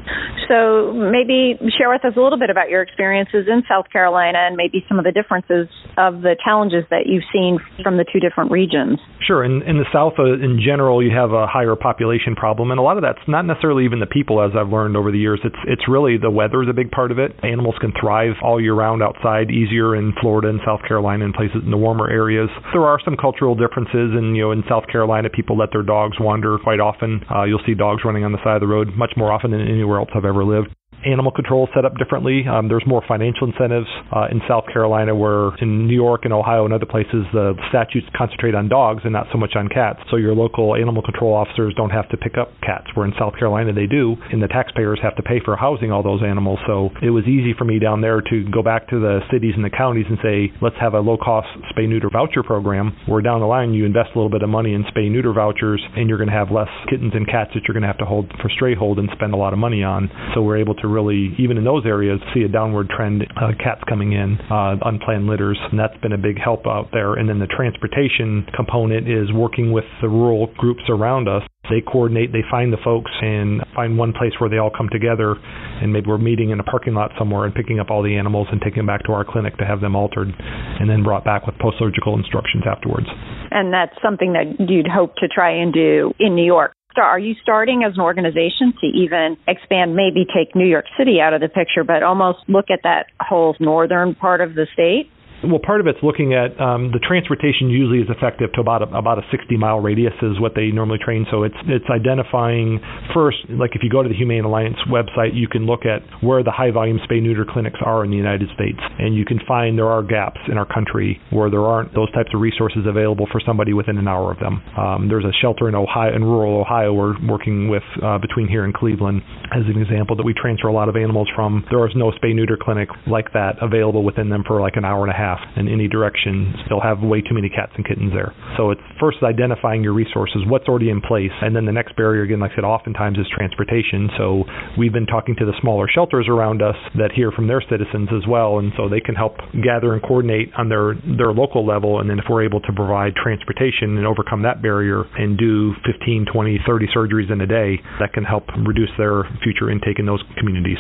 So 0.50 0.94
maybe 0.94 1.60
share 1.78 1.90
with 1.90 2.04
us 2.06 2.14
a 2.16 2.22
little 2.22 2.40
bit 2.40 2.50
about 2.50 2.70
your 2.70 2.82
experiences 2.82 3.48
in 3.48 3.64
South 3.68 3.86
Carolina 3.92 4.48
and 4.48 4.56
maybe 4.56 4.84
some 4.88 5.00
of 5.00 5.06
the 5.06 5.12
differences 5.12 5.68
of 5.98 6.22
the 6.22 6.36
challenges 6.44 6.84
that 6.90 7.06
you've 7.06 7.28
seen 7.32 7.60
from 7.84 7.98
the 7.98 8.06
two 8.12 8.20
different 8.20 8.52
regions. 8.52 9.00
Sure. 9.26 9.44
In, 9.44 9.62
in 9.64 9.78
the 9.78 9.86
South, 9.92 10.14
uh, 10.20 10.40
in 10.40 10.60
general, 10.64 11.04
you 11.04 11.12
have 11.16 11.32
a 11.32 11.48
higher 11.48 11.76
population 11.76 12.36
problem, 12.36 12.72
and 12.72 12.80
a 12.80 12.84
lot 12.84 12.98
of 12.98 13.04
that's 13.04 13.22
not 13.28 13.44
necessarily 13.44 13.86
even 13.86 14.00
the 14.00 14.08
people, 14.08 14.42
as 14.42 14.52
I've 14.58 14.70
learned 14.70 14.96
over 14.96 15.12
the 15.12 15.18
years. 15.18 15.40
It's 15.44 15.60
it's 15.68 15.88
really 15.88 16.18
the 16.18 16.32
weather 16.32 16.64
is 16.64 16.70
a 16.70 16.74
big 16.74 16.92
part 16.92 17.12
of 17.12 17.20
it. 17.20 17.36
Animals 17.44 17.76
can 17.80 17.94
thrive 18.00 18.36
all 18.44 18.62
year 18.62 18.74
round 18.74 19.04
outside 19.04 19.52
easier 19.52 19.96
in 19.96 20.14
Florida 20.22 20.50
and 20.50 20.60
South 20.66 20.82
Carolina 20.88 21.26
and 21.26 21.34
places 21.34 21.62
in 21.64 21.72
the 21.72 21.78
warmer 21.78 22.10
areas. 22.10 22.50
There 22.74 22.86
are 22.86 23.00
some 23.04 23.18
cultural 23.18 23.56
differences, 23.56 24.16
and 24.16 24.36
you 24.36 24.44
know, 24.44 24.52
in 24.52 24.64
South 24.70 24.88
Carolina, 24.92 25.30
people 25.30 25.58
let 25.58 25.70
their 25.72 25.84
dogs 25.84 26.18
wander 26.20 26.58
quite 26.58 26.80
often. 26.80 27.22
Uh, 27.30 27.44
you'll 27.44 27.64
see 27.66 27.74
dogs 27.74 28.04
running 28.06 28.24
on 28.24 28.32
the 28.32 28.42
side 28.44 28.56
of 28.56 28.62
the 28.62 28.68
road 28.68 28.96
much 28.96 29.14
more 29.18 29.32
often 29.32 29.52
than 29.52 29.62
anywhere 29.62 30.00
else 30.00 30.10
I've 30.16 30.26
ever 30.26 30.44
lived 30.44 30.74
animal 31.06 31.32
control 31.32 31.68
set 31.76 31.86
up 31.86 31.98
differently. 31.98 32.46
Um, 32.48 32.68
there's 32.68 32.86
more 32.88 33.04
financial 33.08 33.48
incentives 33.48 33.88
uh, 34.16 34.28
in 34.32 34.42
South 34.48 34.66
Carolina, 34.72 35.16
where 35.16 35.56
in 35.62 35.88
New 35.88 35.96
York 35.96 36.22
and 36.24 36.34
Ohio 36.34 36.66
and 36.66 36.74
other 36.74 36.86
places, 36.86 37.26
the 37.34 37.54
statutes 37.70 38.08
concentrate 38.16 38.56
on 38.56 38.68
dogs 38.68 39.02
and 39.04 39.14
not 39.14 39.28
so 39.32 39.38
much 39.38 39.56
on 39.56 39.68
cats. 39.70 40.00
So 40.10 40.18
your 40.18 40.34
local 40.34 40.76
animal 40.76 41.04
control 41.04 41.34
officers 41.34 41.74
don't 41.78 41.92
have 41.92 42.10
to 42.10 42.18
pick 42.18 42.38
up 42.38 42.50
cats, 42.62 42.88
where 42.96 43.06
in 43.06 43.14
South 43.20 43.34
Carolina 43.38 43.74
they 43.74 43.86
do, 43.86 44.16
and 44.32 44.42
the 44.42 44.48
taxpayers 44.48 45.00
have 45.02 45.16
to 45.16 45.24
pay 45.24 45.40
for 45.44 45.56
housing 45.56 45.92
all 45.92 46.04
those 46.04 46.22
animals. 46.24 46.60
So 46.68 46.90
it 47.02 47.12
was 47.12 47.26
easy 47.26 47.54
for 47.58 47.66
me 47.66 47.80
down 47.80 48.02
there 48.02 48.22
to 48.22 48.50
go 48.52 48.64
back 48.64 48.88
to 48.90 49.00
the 49.00 49.20
cities 49.32 49.54
and 49.56 49.64
the 49.64 49.70
counties 49.70 50.06
and 50.10 50.18
say, 50.24 50.52
let's 50.62 50.78
have 50.80 50.94
a 50.94 51.00
low 51.00 51.18
cost 51.18 51.48
spay 51.74 51.88
neuter 51.88 52.10
voucher 52.12 52.44
program, 52.44 52.96
where 53.08 53.22
down 53.22 53.40
the 53.40 53.48
line 53.48 53.74
you 53.74 53.86
invest 53.86 54.10
a 54.16 54.18
little 54.18 54.32
bit 54.32 54.44
of 54.44 54.50
money 54.50 54.74
in 54.74 54.84
spay 54.86 55.12
neuter 55.12 55.34
vouchers, 55.34 55.84
and 55.96 56.10
you're 56.10 56.18
going 56.18 56.30
to 56.30 56.36
have 56.36 56.52
less 56.52 56.70
kittens 56.90 57.14
and 57.14 57.28
cats 57.28 57.52
that 57.54 57.64
you're 57.68 57.74
going 57.74 57.84
to 57.84 57.88
have 57.88 57.98
to 57.98 58.06
hold 58.06 58.32
for 58.42 58.50
stray 58.50 58.76
hold 58.76 59.00
and 59.00 59.10
spend 59.14 59.34
a 59.34 59.38
lot 59.38 59.54
of 59.54 59.60
money 59.60 59.84
on. 59.84 60.10
So 60.34 60.42
we're 60.42 60.58
able 60.58 60.76
to 60.76 60.88
really, 60.98 61.36
even 61.38 61.58
in 61.58 61.64
those 61.64 61.86
areas, 61.86 62.20
see 62.34 62.42
a 62.42 62.48
downward 62.48 62.90
trend, 62.90 63.22
uh, 63.38 63.54
cats 63.62 63.82
coming 63.88 64.14
in, 64.14 64.40
uh, 64.50 64.76
unplanned 64.82 65.28
litters, 65.28 65.60
and 65.70 65.80
that's 65.80 65.98
been 66.02 66.14
a 66.14 66.18
big 66.18 66.42
help 66.42 66.66
out 66.66 66.90
there. 66.92 67.14
And 67.14 67.30
then 67.30 67.38
the 67.38 67.46
transportation 67.46 68.48
component 68.56 69.08
is 69.08 69.32
working 69.32 69.72
with 69.72 69.86
the 70.02 70.10
rural 70.10 70.48
groups 70.58 70.82
around 70.90 71.28
us. 71.28 71.44
They 71.70 71.82
coordinate, 71.82 72.32
they 72.32 72.46
find 72.50 72.74
the 72.74 72.82
folks 72.84 73.12
and 73.22 73.62
find 73.76 73.98
one 73.98 74.14
place 74.14 74.32
where 74.40 74.50
they 74.50 74.58
all 74.58 74.72
come 74.76 74.90
together, 74.90 75.36
and 75.38 75.94
maybe 75.94 76.08
we're 76.08 76.18
meeting 76.18 76.50
in 76.50 76.60
a 76.60 76.64
parking 76.64 76.96
lot 76.96 77.12
somewhere 77.20 77.46
and 77.46 77.54
picking 77.54 77.80
up 77.80 77.92
all 77.92 78.02
the 78.02 78.16
animals 78.16 78.48
and 78.52 78.60
taking 78.62 78.78
them 78.78 78.88
back 78.88 79.04
to 79.06 79.12
our 79.12 79.26
clinic 79.26 79.56
to 79.58 79.66
have 79.66 79.82
them 79.82 79.96
altered, 79.96 80.34
and 80.40 80.90
then 80.90 81.04
brought 81.04 81.26
back 81.26 81.46
with 81.46 81.56
post-surgical 81.60 82.16
instructions 82.18 82.64
afterwards. 82.66 83.08
And 83.52 83.72
that's 83.74 83.94
something 84.02 84.34
that 84.34 84.58
you'd 84.58 84.88
hope 84.88 85.16
to 85.18 85.28
try 85.28 85.52
and 85.62 85.74
do 85.74 86.14
in 86.20 86.36
New 86.36 86.46
York 86.46 86.77
are 87.04 87.20
you 87.20 87.36
starting 87.42 87.84
as 87.84 87.94
an 87.96 88.02
organization 88.02 88.74
to 88.82 88.88
even 88.88 89.38
expand, 89.48 89.96
maybe 89.96 90.26
take 90.26 90.56
New 90.56 90.66
York 90.66 90.86
City 90.98 91.20
out 91.22 91.34
of 91.34 91.42
the 91.42 91.50
picture, 91.50 91.84
but 91.84 92.04
almost 92.04 92.40
look 92.48 92.70
at 92.70 92.80
that 92.84 93.08
whole 93.20 93.56
northern 93.60 94.16
part 94.16 94.42
of 94.42 94.56
the 94.56 94.68
state? 94.74 95.10
Well, 95.46 95.62
part 95.62 95.82
of 95.82 95.88
it's 95.88 96.02
looking 96.02 96.34
at 96.34 96.58
um, 96.58 96.90
the 96.90 96.98
transportation 96.98 97.70
usually 97.70 98.02
is 98.02 98.10
effective 98.10 98.50
to 98.54 98.62
about 98.62 98.82
a, 98.82 98.90
about 98.90 99.20
a 99.20 99.26
60 99.30 99.56
mile 99.56 99.80
radius 99.80 100.14
is 100.24 100.40
what 100.42 100.56
they 100.56 100.74
normally 100.74 100.98
train. 100.98 101.28
So 101.30 101.44
it's 101.44 101.58
it's 101.70 101.86
identifying 101.94 102.82
first, 103.14 103.38
like 103.50 103.78
if 103.78 103.86
you 103.86 103.90
go 103.90 104.02
to 104.02 104.10
the 104.10 104.18
Humane 104.18 104.46
Alliance 104.46 104.82
website, 104.90 105.38
you 105.38 105.48
can 105.48 105.70
look 105.70 105.86
at 105.86 106.02
where 106.26 106.42
the 106.42 106.50
high 106.50 106.72
volume 106.72 106.98
spay 107.06 107.22
neuter 107.22 107.46
clinics 107.46 107.78
are 107.86 108.04
in 108.04 108.10
the 108.10 108.18
United 108.18 108.50
States, 108.58 108.82
and 108.98 109.14
you 109.14 109.26
can 109.26 109.40
find 109.48 109.78
there 109.78 109.94
are 109.94 110.02
gaps 110.02 110.42
in 110.50 110.58
our 110.58 110.66
country 110.66 111.22
where 111.30 111.52
there 111.52 111.62
aren't 111.62 111.94
those 111.94 112.12
types 112.18 112.34
of 112.34 112.42
resources 112.42 112.90
available 112.90 113.28
for 113.32 113.40
somebody 113.46 113.74
within 113.74 114.00
an 114.00 114.08
hour 114.08 114.32
of 114.32 114.40
them. 114.40 114.58
Um, 114.74 115.08
there's 115.08 115.26
a 115.26 115.34
shelter 115.40 115.70
in 115.70 115.76
Ohio, 115.76 116.16
in 116.16 116.24
rural 116.24 116.60
Ohio, 116.60 116.94
we're 116.94 117.14
working 117.30 117.70
with 117.70 117.86
uh, 118.02 118.18
between 118.18 118.48
here 118.48 118.66
and 118.66 118.74
Cleveland 118.74 119.22
as 119.54 119.62
an 119.70 119.80
example 119.80 120.16
that 120.16 120.26
we 120.26 120.34
transfer 120.34 120.68
a 120.68 120.74
lot 120.74 120.90
of 120.90 120.96
animals 120.96 121.30
from. 121.36 121.64
There 121.70 121.86
is 121.86 121.94
no 121.96 122.10
spay 122.10 122.34
neuter 122.34 122.58
clinic 122.60 122.90
like 123.06 123.32
that 123.34 123.62
available 123.62 124.04
within 124.04 124.30
them 124.30 124.44
for 124.48 124.60
like 124.60 124.78
an 124.78 124.86
hour 124.86 125.04
and 125.04 125.12
a 125.12 125.18
half 125.18 125.27
half 125.28 125.44
in 125.60 125.68
any 125.68 125.88
direction, 125.88 126.56
they'll 126.70 126.80
have 126.80 127.04
way 127.04 127.20
too 127.20 127.36
many 127.36 127.50
cats 127.50 127.74
and 127.76 127.84
kittens 127.84 128.14
there. 128.16 128.32
So 128.56 128.72
it's 128.72 128.82
first 129.00 129.20
identifying 129.24 129.84
your 129.84 129.94
resources, 129.94 130.48
what's 130.48 130.68
already 130.68 130.90
in 130.90 131.02
place, 131.02 131.36
and 131.42 131.56
then 131.56 131.66
the 131.66 131.76
next 131.76 131.96
barrier, 131.96 132.24
again, 132.24 132.40
like 132.40 132.52
I 132.56 132.56
said, 132.56 132.64
oftentimes 132.64 133.18
is 133.18 133.28
transportation. 133.36 134.10
So 134.18 134.44
we've 134.78 134.94
been 134.94 135.06
talking 135.06 135.36
to 135.40 135.46
the 135.46 135.54
smaller 135.62 135.88
shelters 135.92 136.28
around 136.30 136.62
us 136.62 136.76
that 136.96 137.12
hear 137.12 137.32
from 137.32 137.48
their 137.48 137.62
citizens 137.70 138.10
as 138.16 138.24
well, 138.28 138.60
and 138.60 138.72
so 138.78 138.88
they 138.88 139.02
can 139.02 139.16
help 139.16 139.36
gather 139.64 139.94
and 139.94 140.02
coordinate 140.02 140.52
on 140.58 140.70
their 140.70 140.96
their 141.18 141.34
local 141.34 141.66
level. 141.66 142.00
And 142.00 142.10
then 142.10 142.20
if 142.20 142.26
we're 142.30 142.46
able 142.46 142.62
to 142.62 142.72
provide 142.74 143.14
transportation 143.16 143.98
and 143.98 144.08
overcome 144.08 144.44
that 144.44 144.62
barrier 144.62 145.04
and 145.18 145.38
do 145.38 145.74
15, 145.86 146.26
20, 146.32 146.60
30 146.66 146.88
surgeries 146.96 147.32
in 147.32 147.42
a 147.42 147.48
day, 147.48 147.80
that 148.00 148.14
can 148.14 148.24
help 148.24 148.44
reduce 148.66 148.92
their 148.98 149.24
future 149.44 149.70
intake 149.70 150.00
in 150.00 150.06
those 150.06 150.24
communities. 150.38 150.80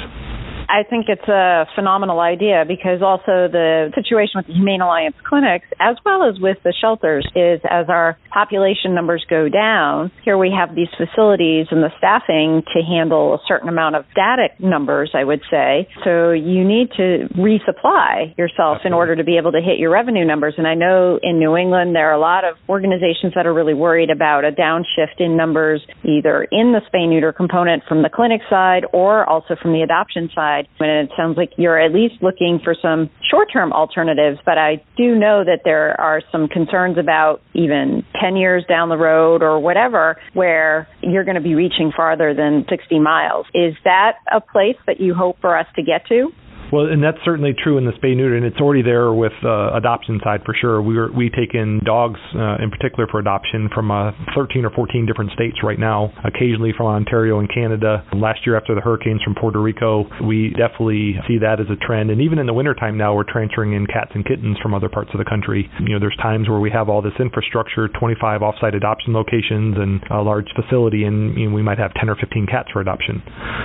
I 0.70 0.84
think 0.84 1.06
it's 1.08 1.28
a 1.28 1.66
phenomenal 1.76 2.20
idea 2.20 2.66
because 2.68 3.02
also 3.02 3.48
the 3.48 3.92
situation 3.96 4.34
with 4.36 4.48
the 4.48 4.54
Humane 4.54 4.82
Alliance 4.82 5.16
clinics, 5.24 5.66
as 5.80 5.96
well 6.04 6.28
as 6.28 6.40
with 6.40 6.58
the 6.64 6.74
shelters, 6.80 7.26
is 7.36 7.62
as 7.70 7.88
our 7.88 8.18
population 8.34 8.94
numbers 8.94 9.26
go 9.30 9.48
down, 9.48 10.12
here 10.26 10.38
we 10.38 10.52
have 10.52 10.76
these 10.76 10.92
facilities 10.98 11.68
and 11.72 11.82
the 11.82 11.92
staffing 11.98 12.64
to 12.76 12.84
handle 12.84 13.34
a 13.34 13.40
certain 13.48 13.70
amount 13.70 13.96
of 13.96 14.06
static 14.12 14.60
numbers, 14.60 15.12
I 15.14 15.24
would 15.24 15.42
say. 15.50 15.88
So 16.04 16.32
you 16.32 16.68
need 16.68 16.92
to 16.98 17.30
resupply 17.36 18.38
yourself 18.38 18.84
Absolutely. 18.84 18.88
in 18.88 18.94
order 18.94 19.16
to 19.16 19.24
be 19.24 19.38
able 19.38 19.54
to 19.54 19.62
hit 19.62 19.80
your 19.80 19.92
revenue 19.92 20.26
numbers. 20.26 20.56
And 20.58 20.68
I 20.68 20.76
know 20.76 21.20
in 21.22 21.40
New 21.40 21.56
England 21.56 21.96
there 21.96 22.10
are 22.10 22.16
a 22.16 22.20
lot 22.20 22.44
of 22.44 22.58
organizations 22.68 23.34
that 23.36 23.48
are 23.48 23.54
really 23.54 23.74
worried 23.74 24.10
about 24.10 24.44
a 24.44 24.52
downshift 24.52 25.20
in 25.20 25.38
numbers, 25.38 25.82
either 26.04 26.46
in 26.52 26.74
the 26.74 26.82
spay 26.92 27.08
neuter 27.08 27.32
component 27.32 27.84
from 27.88 28.04
the 28.04 28.10
clinic 28.10 28.42
side 28.50 28.84
or 28.92 29.28
also 29.28 29.56
from 29.62 29.72
the 29.72 29.82
adoption 29.82 30.30
side 30.36 30.57
side. 30.58 30.68
And 30.80 31.10
it 31.10 31.12
sounds 31.18 31.38
like 31.38 31.52
you're 31.58 31.80
at 31.80 31.94
least 31.94 32.16
looking 32.22 32.60
for 32.64 32.76
some 32.82 33.10
short 33.30 33.50
term 33.52 33.74
alternatives, 33.74 34.40
but 34.46 34.58
I 34.58 34.84
do 34.96 35.16
know 35.16 35.44
that 35.44 35.62
there 35.64 36.00
are 36.00 36.22
some 36.32 36.48
concerns 36.48 36.98
about 36.98 37.42
even 37.54 38.04
10 38.22 38.36
years 38.36 38.64
down 38.68 38.90
the 38.90 38.98
road 38.98 39.42
or 39.42 39.60
whatever 39.60 40.18
where 40.34 40.88
you're 41.02 41.24
going 41.24 41.36
to 41.36 41.42
be 41.42 41.56
reaching 41.56 41.92
farther 41.96 42.34
than 42.34 42.66
60 42.70 43.00
miles. 43.00 43.46
Is 43.54 43.76
that 43.84 44.18
a 44.32 44.42
place 44.42 44.78
that 44.86 45.00
you 45.00 45.14
hope 45.14 45.38
for 45.42 45.58
us 45.58 45.68
to 45.76 45.84
get 45.84 46.06
to? 46.08 46.32
Well, 46.72 46.86
and 46.86 47.04
that's 47.04 47.18
certainly 47.24 47.56
true 47.56 47.78
in 47.78 47.86
the 47.86 47.94
spay 47.94 48.16
neuter, 48.16 48.36
and 48.36 48.46
it's 48.46 48.60
already 48.60 48.82
there 48.82 49.14
with 49.14 49.32
uh, 49.44 49.72
adoption 49.74 50.20
side 50.24 50.42
for 50.46 50.54
sure. 50.54 50.82
We 50.82 50.98
are, 50.98 51.12
we 51.12 51.30
take 51.30 51.54
in 51.54 51.80
dogs 51.86 52.20
uh, 52.36 52.58
in 52.62 52.72
particular 52.72 53.08
for 53.08 53.20
adoption 53.20 53.70
from 53.74 53.92
uh, 53.92 54.12
13 54.36 54.66
or 54.66 54.72
14 54.72 55.06
different 55.06 55.32
states 55.32 55.64
right 55.64 55.80
now. 55.80 56.12
Occasionally 56.26 56.74
from 56.76 56.88
Ontario 56.88 57.40
and 57.40 57.48
Canada. 57.48 58.04
Last 58.14 58.46
year 58.46 58.58
after 58.58 58.76
the 58.76 58.82
hurricanes 58.82 59.24
from 59.24 59.36
Puerto 59.36 59.62
Rico, 59.62 60.06
we 60.28 60.50
definitely 60.60 61.16
see 61.28 61.38
that 61.40 61.60
as 61.60 61.68
a 61.72 61.80
trend. 61.86 62.12
And 62.12 62.22
even 62.22 62.40
in 62.40 62.46
the 62.46 62.54
wintertime 62.54 62.98
now, 62.98 63.16
we're 63.16 63.24
transferring 63.24 63.74
in 63.74 63.88
cats 63.88 64.12
and 64.14 64.26
kittens 64.26 64.58
from 64.62 64.74
other 64.74 64.90
parts 64.90 65.12
of 65.14 65.20
the 65.20 65.26
country. 65.26 65.70
You 65.80 65.94
know, 65.94 66.00
there's 66.00 66.18
times 66.22 66.50
where 66.50 66.60
we 66.60 66.72
have 66.72 66.90
all 66.90 67.02
this 67.02 67.16
infrastructure, 67.20 67.88
25 67.88 68.42
offsite 68.42 68.76
adoption 68.76 69.14
locations, 69.14 69.78
and 69.78 70.04
a 70.12 70.22
large 70.22 70.48
facility, 70.56 71.06
and 71.06 71.38
you 71.38 71.50
know, 71.50 71.56
we 71.56 71.62
might 71.62 71.78
have 71.78 71.94
10 71.94 72.10
or 72.10 72.16
15 72.16 72.46
cats 72.48 72.70
for 72.74 72.82
adoption. 72.82 73.24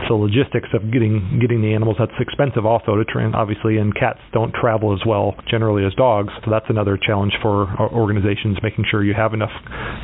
So 0.08 0.14
logistics 0.16 0.68
of 0.72 0.92
getting 0.92 1.38
getting 1.40 1.62
the 1.62 1.74
animals 1.74 1.96
that's 1.98 2.12
expensive 2.20 2.64
also 2.64 2.91
Soda 2.92 3.32
obviously, 3.34 3.78
and 3.78 3.94
cats 3.94 4.18
don't 4.32 4.52
travel 4.52 4.92
as 4.92 5.00
well 5.06 5.34
generally 5.48 5.84
as 5.84 5.94
dogs. 5.94 6.32
So 6.44 6.50
that's 6.50 6.66
another 6.68 6.98
challenge 7.00 7.32
for 7.40 7.68
organizations, 7.92 8.58
making 8.62 8.84
sure 8.90 9.04
you 9.04 9.14
have 9.14 9.32
enough 9.32 9.52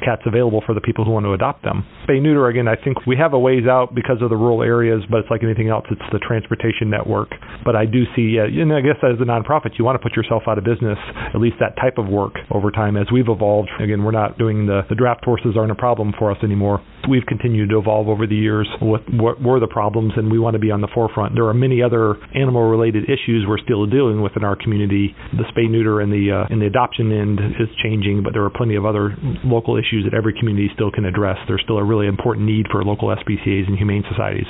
cats 0.04 0.22
available 0.24 0.62
for 0.64 0.74
the 0.74 0.80
people 0.80 1.04
who 1.04 1.10
want 1.10 1.26
to 1.26 1.32
adopt 1.32 1.64
them. 1.64 1.84
Spay 2.08 2.22
neuter, 2.22 2.48
again, 2.48 2.68
I 2.68 2.76
think 2.76 3.04
we 3.06 3.16
have 3.16 3.32
a 3.34 3.38
ways 3.38 3.66
out 3.68 3.94
because 3.94 4.22
of 4.22 4.30
the 4.30 4.36
rural 4.36 4.62
areas, 4.62 5.02
but 5.10 5.18
it's 5.20 5.30
like 5.30 5.42
anything 5.42 5.68
else, 5.68 5.84
it's 5.90 6.00
the 6.12 6.18
transportation 6.18 6.88
network. 6.88 7.28
But 7.64 7.76
I 7.76 7.84
do 7.84 8.04
see, 8.16 8.38
uh, 8.38 8.44
and 8.44 8.72
I 8.72 8.80
guess 8.80 8.96
as 9.02 9.20
a 9.20 9.28
nonprofit, 9.28 9.78
you 9.78 9.84
want 9.84 10.00
to 10.00 10.02
put 10.02 10.16
yourself 10.16 10.44
out 10.46 10.56
of 10.56 10.64
business, 10.64 10.98
at 11.34 11.40
least 11.40 11.56
that 11.60 11.76
type 11.76 11.98
of 11.98 12.08
work 12.08 12.34
over 12.50 12.70
time 12.70 12.96
as 12.96 13.06
we've 13.12 13.28
evolved. 13.28 13.68
Again, 13.80 14.04
we're 14.04 14.16
not 14.16 14.38
doing 14.38 14.66
the, 14.66 14.82
the 14.88 14.94
draft 14.94 15.24
horses 15.24 15.56
aren't 15.56 15.72
a 15.72 15.76
problem 15.76 16.14
for 16.18 16.30
us 16.30 16.38
anymore. 16.42 16.80
We've 17.08 17.24
continued 17.26 17.70
to 17.70 17.78
evolve 17.78 18.08
over 18.08 18.26
the 18.26 18.36
years 18.36 18.68
with 18.82 19.02
what 19.12 19.40
were 19.40 19.60
the 19.60 19.66
problems, 19.66 20.12
and 20.16 20.30
we 20.30 20.38
want 20.38 20.54
to 20.54 20.58
be 20.58 20.70
on 20.70 20.80
the 20.80 20.88
forefront. 20.92 21.34
There 21.34 21.46
are 21.46 21.54
many 21.54 21.82
other 21.82 22.16
animal 22.34 22.68
related 22.68 23.04
issues 23.04 23.46
we're 23.48 23.58
still 23.64 23.86
dealing 23.86 24.20
with 24.20 24.36
in 24.36 24.44
our 24.44 24.56
community. 24.56 25.16
The 25.32 25.44
spay 25.48 25.70
neuter 25.70 26.00
and 26.00 26.12
the 26.12 26.44
uh, 26.44 26.52
and 26.52 26.60
the 26.60 26.66
adoption 26.66 27.10
end 27.10 27.40
is 27.56 27.68
changing, 27.82 28.22
but 28.22 28.34
there 28.34 28.44
are 28.44 28.50
plenty 28.50 28.76
of 28.76 28.84
other 28.84 29.16
local 29.44 29.76
issues 29.76 30.04
that 30.04 30.12
every 30.12 30.36
community 30.38 30.68
still 30.74 30.90
can 30.90 31.04
address. 31.04 31.38
There's 31.48 31.62
still 31.64 31.78
a 31.78 31.84
really 31.84 32.06
important 32.06 32.44
need 32.44 32.66
for 32.70 32.84
local 32.84 33.08
SPCA's 33.08 33.66
and 33.66 33.76
humane 33.76 34.04
societies. 34.08 34.48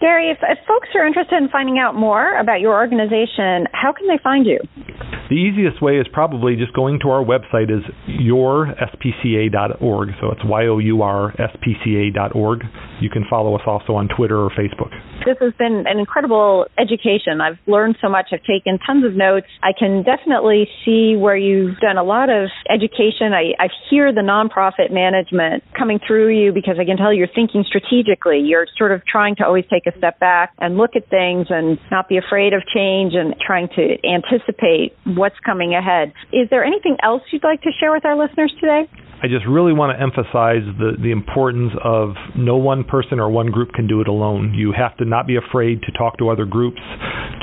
Gary, 0.00 0.30
if, 0.30 0.38
if 0.40 0.58
folks 0.66 0.88
are 0.94 1.06
interested 1.06 1.36
in 1.36 1.48
finding 1.50 1.78
out 1.78 1.94
more 1.94 2.38
about 2.38 2.60
your 2.60 2.72
organization, 2.72 3.68
how 3.72 3.92
can 3.92 4.08
they 4.08 4.18
find 4.24 4.46
you? 4.46 4.58
The 5.30 5.36
easiest 5.36 5.80
way 5.80 5.98
is 5.98 6.06
probably 6.12 6.56
just 6.56 6.72
going 6.74 6.98
to 7.00 7.10
our 7.10 7.22
website 7.24 7.70
is 7.70 7.84
yourspca.org. 8.20 10.08
So 10.20 10.32
it's 10.32 10.44
y 10.44 10.66
o 10.66 10.78
u 10.78 11.02
r 11.02 11.30
s 11.40 11.56
p 11.62 11.74
c 11.84 12.10
a.org. 12.10 12.64
You 13.00 13.08
can 13.08 13.24
follow 13.30 13.54
us 13.54 13.62
also 13.64 13.94
on 13.94 14.08
Twitter 14.08 14.36
or 14.36 14.50
Facebook. 14.50 14.90
This 15.24 15.36
has 15.40 15.52
been 15.58 15.84
an 15.86 15.98
incredible 15.98 16.66
education. 16.78 17.40
I've 17.40 17.58
learned 17.66 17.96
so 18.00 18.08
much. 18.08 18.28
I've 18.32 18.42
taken 18.42 18.78
tons 18.84 19.04
of 19.04 19.14
notes. 19.14 19.46
I 19.62 19.70
can 19.78 20.02
definitely 20.02 20.66
see 20.84 21.14
where 21.14 21.36
you've 21.36 21.78
done 21.78 21.96
a 21.96 22.02
lot 22.02 22.28
of 22.30 22.48
education. 22.68 23.32
I, 23.32 23.52
I 23.62 23.68
hear 23.88 24.12
the 24.12 24.22
nonprofit 24.22 24.90
management 24.90 25.62
coming 25.78 26.00
through 26.04 26.34
you 26.34 26.52
because 26.52 26.76
I 26.80 26.84
can 26.84 26.96
tell 26.96 27.12
you're 27.12 27.28
thinking 27.32 27.64
strategically. 27.68 28.40
You're 28.40 28.66
sort 28.76 28.90
of 28.90 29.04
trying 29.06 29.36
to 29.36 29.44
always 29.44 29.64
take 29.70 29.86
a 29.86 29.96
step 29.96 30.18
back 30.18 30.54
and 30.58 30.76
look 30.76 30.96
at 30.96 31.08
things 31.08 31.46
and 31.50 31.78
not 31.90 32.08
be 32.08 32.16
afraid 32.16 32.52
of 32.52 32.62
change 32.74 33.12
and 33.14 33.36
trying 33.46 33.68
to 33.76 33.96
anticipate 34.02 34.96
what's 35.20 35.38
coming 35.44 35.74
ahead. 35.74 36.12
Is 36.32 36.48
there 36.50 36.64
anything 36.64 36.96
else 37.02 37.22
you'd 37.30 37.44
like 37.44 37.60
to 37.62 37.70
share 37.78 37.92
with 37.92 38.04
our 38.04 38.16
listeners 38.16 38.52
today? 38.58 38.88
I 39.22 39.28
just 39.28 39.44
really 39.46 39.74
want 39.74 39.92
to 39.92 40.00
emphasize 40.00 40.64
the, 40.80 40.96
the 40.96 41.12
importance 41.12 41.72
of 41.84 42.14
no 42.34 42.56
one 42.56 42.84
person 42.84 43.20
or 43.20 43.28
one 43.28 43.50
group 43.50 43.72
can 43.72 43.86
do 43.86 44.00
it 44.00 44.08
alone. 44.08 44.54
You 44.54 44.72
have 44.72 44.96
to 44.96 45.04
not 45.04 45.26
be 45.26 45.36
afraid 45.36 45.82
to 45.82 45.92
talk 45.92 46.16
to 46.18 46.30
other 46.30 46.46
groups, 46.46 46.80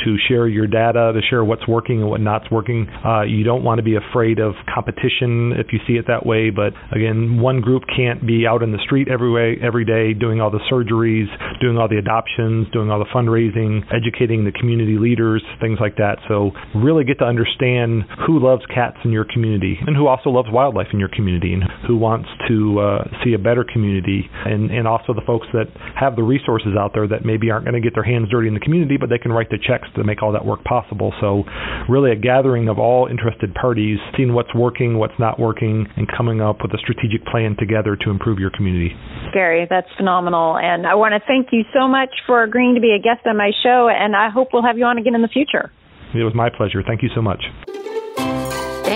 to 0.03 0.17
share 0.27 0.47
your 0.47 0.65
data, 0.65 1.13
to 1.13 1.21
share 1.29 1.45
what's 1.45 1.67
working 1.67 2.01
and 2.01 2.09
what 2.09 2.19
not's 2.19 2.49
working. 2.49 2.87
Uh, 3.05 3.21
you 3.21 3.43
don't 3.43 3.63
want 3.63 3.77
to 3.77 3.83
be 3.83 3.95
afraid 3.95 4.39
of 4.39 4.53
competition 4.73 5.53
if 5.53 5.67
you 5.71 5.77
see 5.85 5.93
it 5.93 6.05
that 6.07 6.25
way. 6.25 6.49
But 6.49 6.73
again, 6.95 7.39
one 7.39 7.61
group 7.61 7.83
can't 7.95 8.25
be 8.25 8.47
out 8.47 8.63
in 8.63 8.71
the 8.71 8.81
street 8.83 9.07
every 9.07 9.29
way, 9.29 9.61
every 9.61 9.85
day 9.85 10.17
doing 10.17 10.41
all 10.41 10.49
the 10.49 10.65
surgeries, 10.71 11.29
doing 11.61 11.77
all 11.77 11.87
the 11.87 11.99
adoptions, 11.99 12.65
doing 12.73 12.89
all 12.89 12.97
the 12.97 13.11
fundraising, 13.13 13.85
educating 13.93 14.45
the 14.45 14.51
community 14.51 14.97
leaders, 14.97 15.43
things 15.61 15.77
like 15.79 15.97
that. 15.97 16.17
So 16.27 16.51
really 16.73 17.03
get 17.03 17.19
to 17.19 17.25
understand 17.25 18.01
who 18.25 18.39
loves 18.39 18.63
cats 18.73 18.97
in 19.05 19.11
your 19.11 19.25
community 19.31 19.77
and 19.85 19.95
who 19.95 20.07
also 20.07 20.31
loves 20.31 20.49
wildlife 20.51 20.87
in 20.91 20.97
your 20.97 21.09
community 21.09 21.53
and 21.53 21.66
who 21.87 21.97
wants 21.97 22.29
to 22.47 22.79
uh, 22.79 23.03
see 23.23 23.33
a 23.33 23.39
better 23.39 23.63
community, 23.63 24.29
and, 24.45 24.71
and 24.71 24.87
also 24.87 25.13
the 25.13 25.25
folks 25.25 25.47
that 25.53 25.67
have 25.95 26.15
the 26.15 26.23
resources 26.23 26.73
out 26.77 26.91
there 26.93 27.07
that 27.07 27.25
maybe 27.25 27.51
aren't 27.51 27.65
going 27.65 27.75
to 27.75 27.81
get 27.81 27.93
their 27.93 28.03
hands 28.03 28.29
dirty 28.29 28.47
in 28.47 28.53
the 28.53 28.59
community, 28.59 28.97
but 28.97 29.09
they 29.09 29.17
can 29.17 29.31
write 29.31 29.49
the 29.49 29.57
checks 29.57 29.87
to 29.95 30.03
make 30.03 30.21
all 30.21 30.31
that 30.31 30.45
work 30.45 30.63
possible. 30.63 31.13
So, 31.21 31.43
really, 31.89 32.11
a 32.11 32.15
gathering 32.15 32.69
of 32.69 32.79
all 32.79 33.07
interested 33.07 33.53
parties, 33.53 33.99
seeing 34.15 34.33
what's 34.33 34.53
working, 34.53 34.97
what's 34.97 35.17
not 35.19 35.39
working, 35.39 35.87
and 35.95 36.07
coming 36.07 36.41
up 36.41 36.57
with 36.61 36.73
a 36.73 36.77
strategic 36.79 37.25
plan 37.25 37.55
together 37.57 37.95
to 37.95 38.09
improve 38.09 38.39
your 38.39 38.51
community. 38.51 38.95
Gary, 39.33 39.67
that's 39.69 39.87
phenomenal. 39.97 40.57
And 40.57 40.85
I 40.85 40.95
want 40.95 41.13
to 41.13 41.21
thank 41.27 41.49
you 41.51 41.63
so 41.73 41.87
much 41.87 42.09
for 42.25 42.43
agreeing 42.43 42.75
to 42.75 42.81
be 42.81 42.95
a 42.97 43.01
guest 43.01 43.25
on 43.25 43.37
my 43.37 43.51
show, 43.63 43.89
and 43.89 44.15
I 44.15 44.29
hope 44.29 44.49
we'll 44.53 44.63
have 44.63 44.77
you 44.77 44.85
on 44.85 44.97
again 44.97 45.15
in 45.15 45.21
the 45.21 45.27
future. 45.27 45.71
It 46.13 46.23
was 46.23 46.33
my 46.33 46.49
pleasure. 46.49 46.81
Thank 46.85 47.03
you 47.03 47.09
so 47.13 47.21
much. 47.21 47.43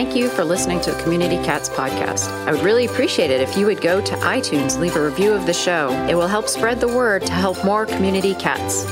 Thank 0.02 0.16
you 0.16 0.30
for 0.30 0.44
listening 0.44 0.82
to 0.82 0.92
the 0.94 1.04
Community 1.04 1.36
Cats 1.46 1.70
podcast. 1.70 2.28
I 2.48 2.52
would 2.52 2.64
really 2.64 2.86
appreciate 2.86 3.30
it 3.30 3.40
if 3.40 3.56
you 3.56 3.68
would 3.68 3.82
go 3.82 4.02
to 4.02 4.16
iTunes, 4.16 4.80
leave 4.80 4.96
a 4.96 5.06
review 5.06 5.32
of 5.32 5.46
the 5.46 5.54
show. 5.54 5.92
It 6.10 6.16
will 6.16 6.28
help 6.28 6.48
spread 6.48 6.80
the 6.80 6.88
word 6.88 7.24
to 7.28 7.32
help 7.32 7.64
more 7.64 7.86
community 7.86 8.34
cats. 8.34 8.84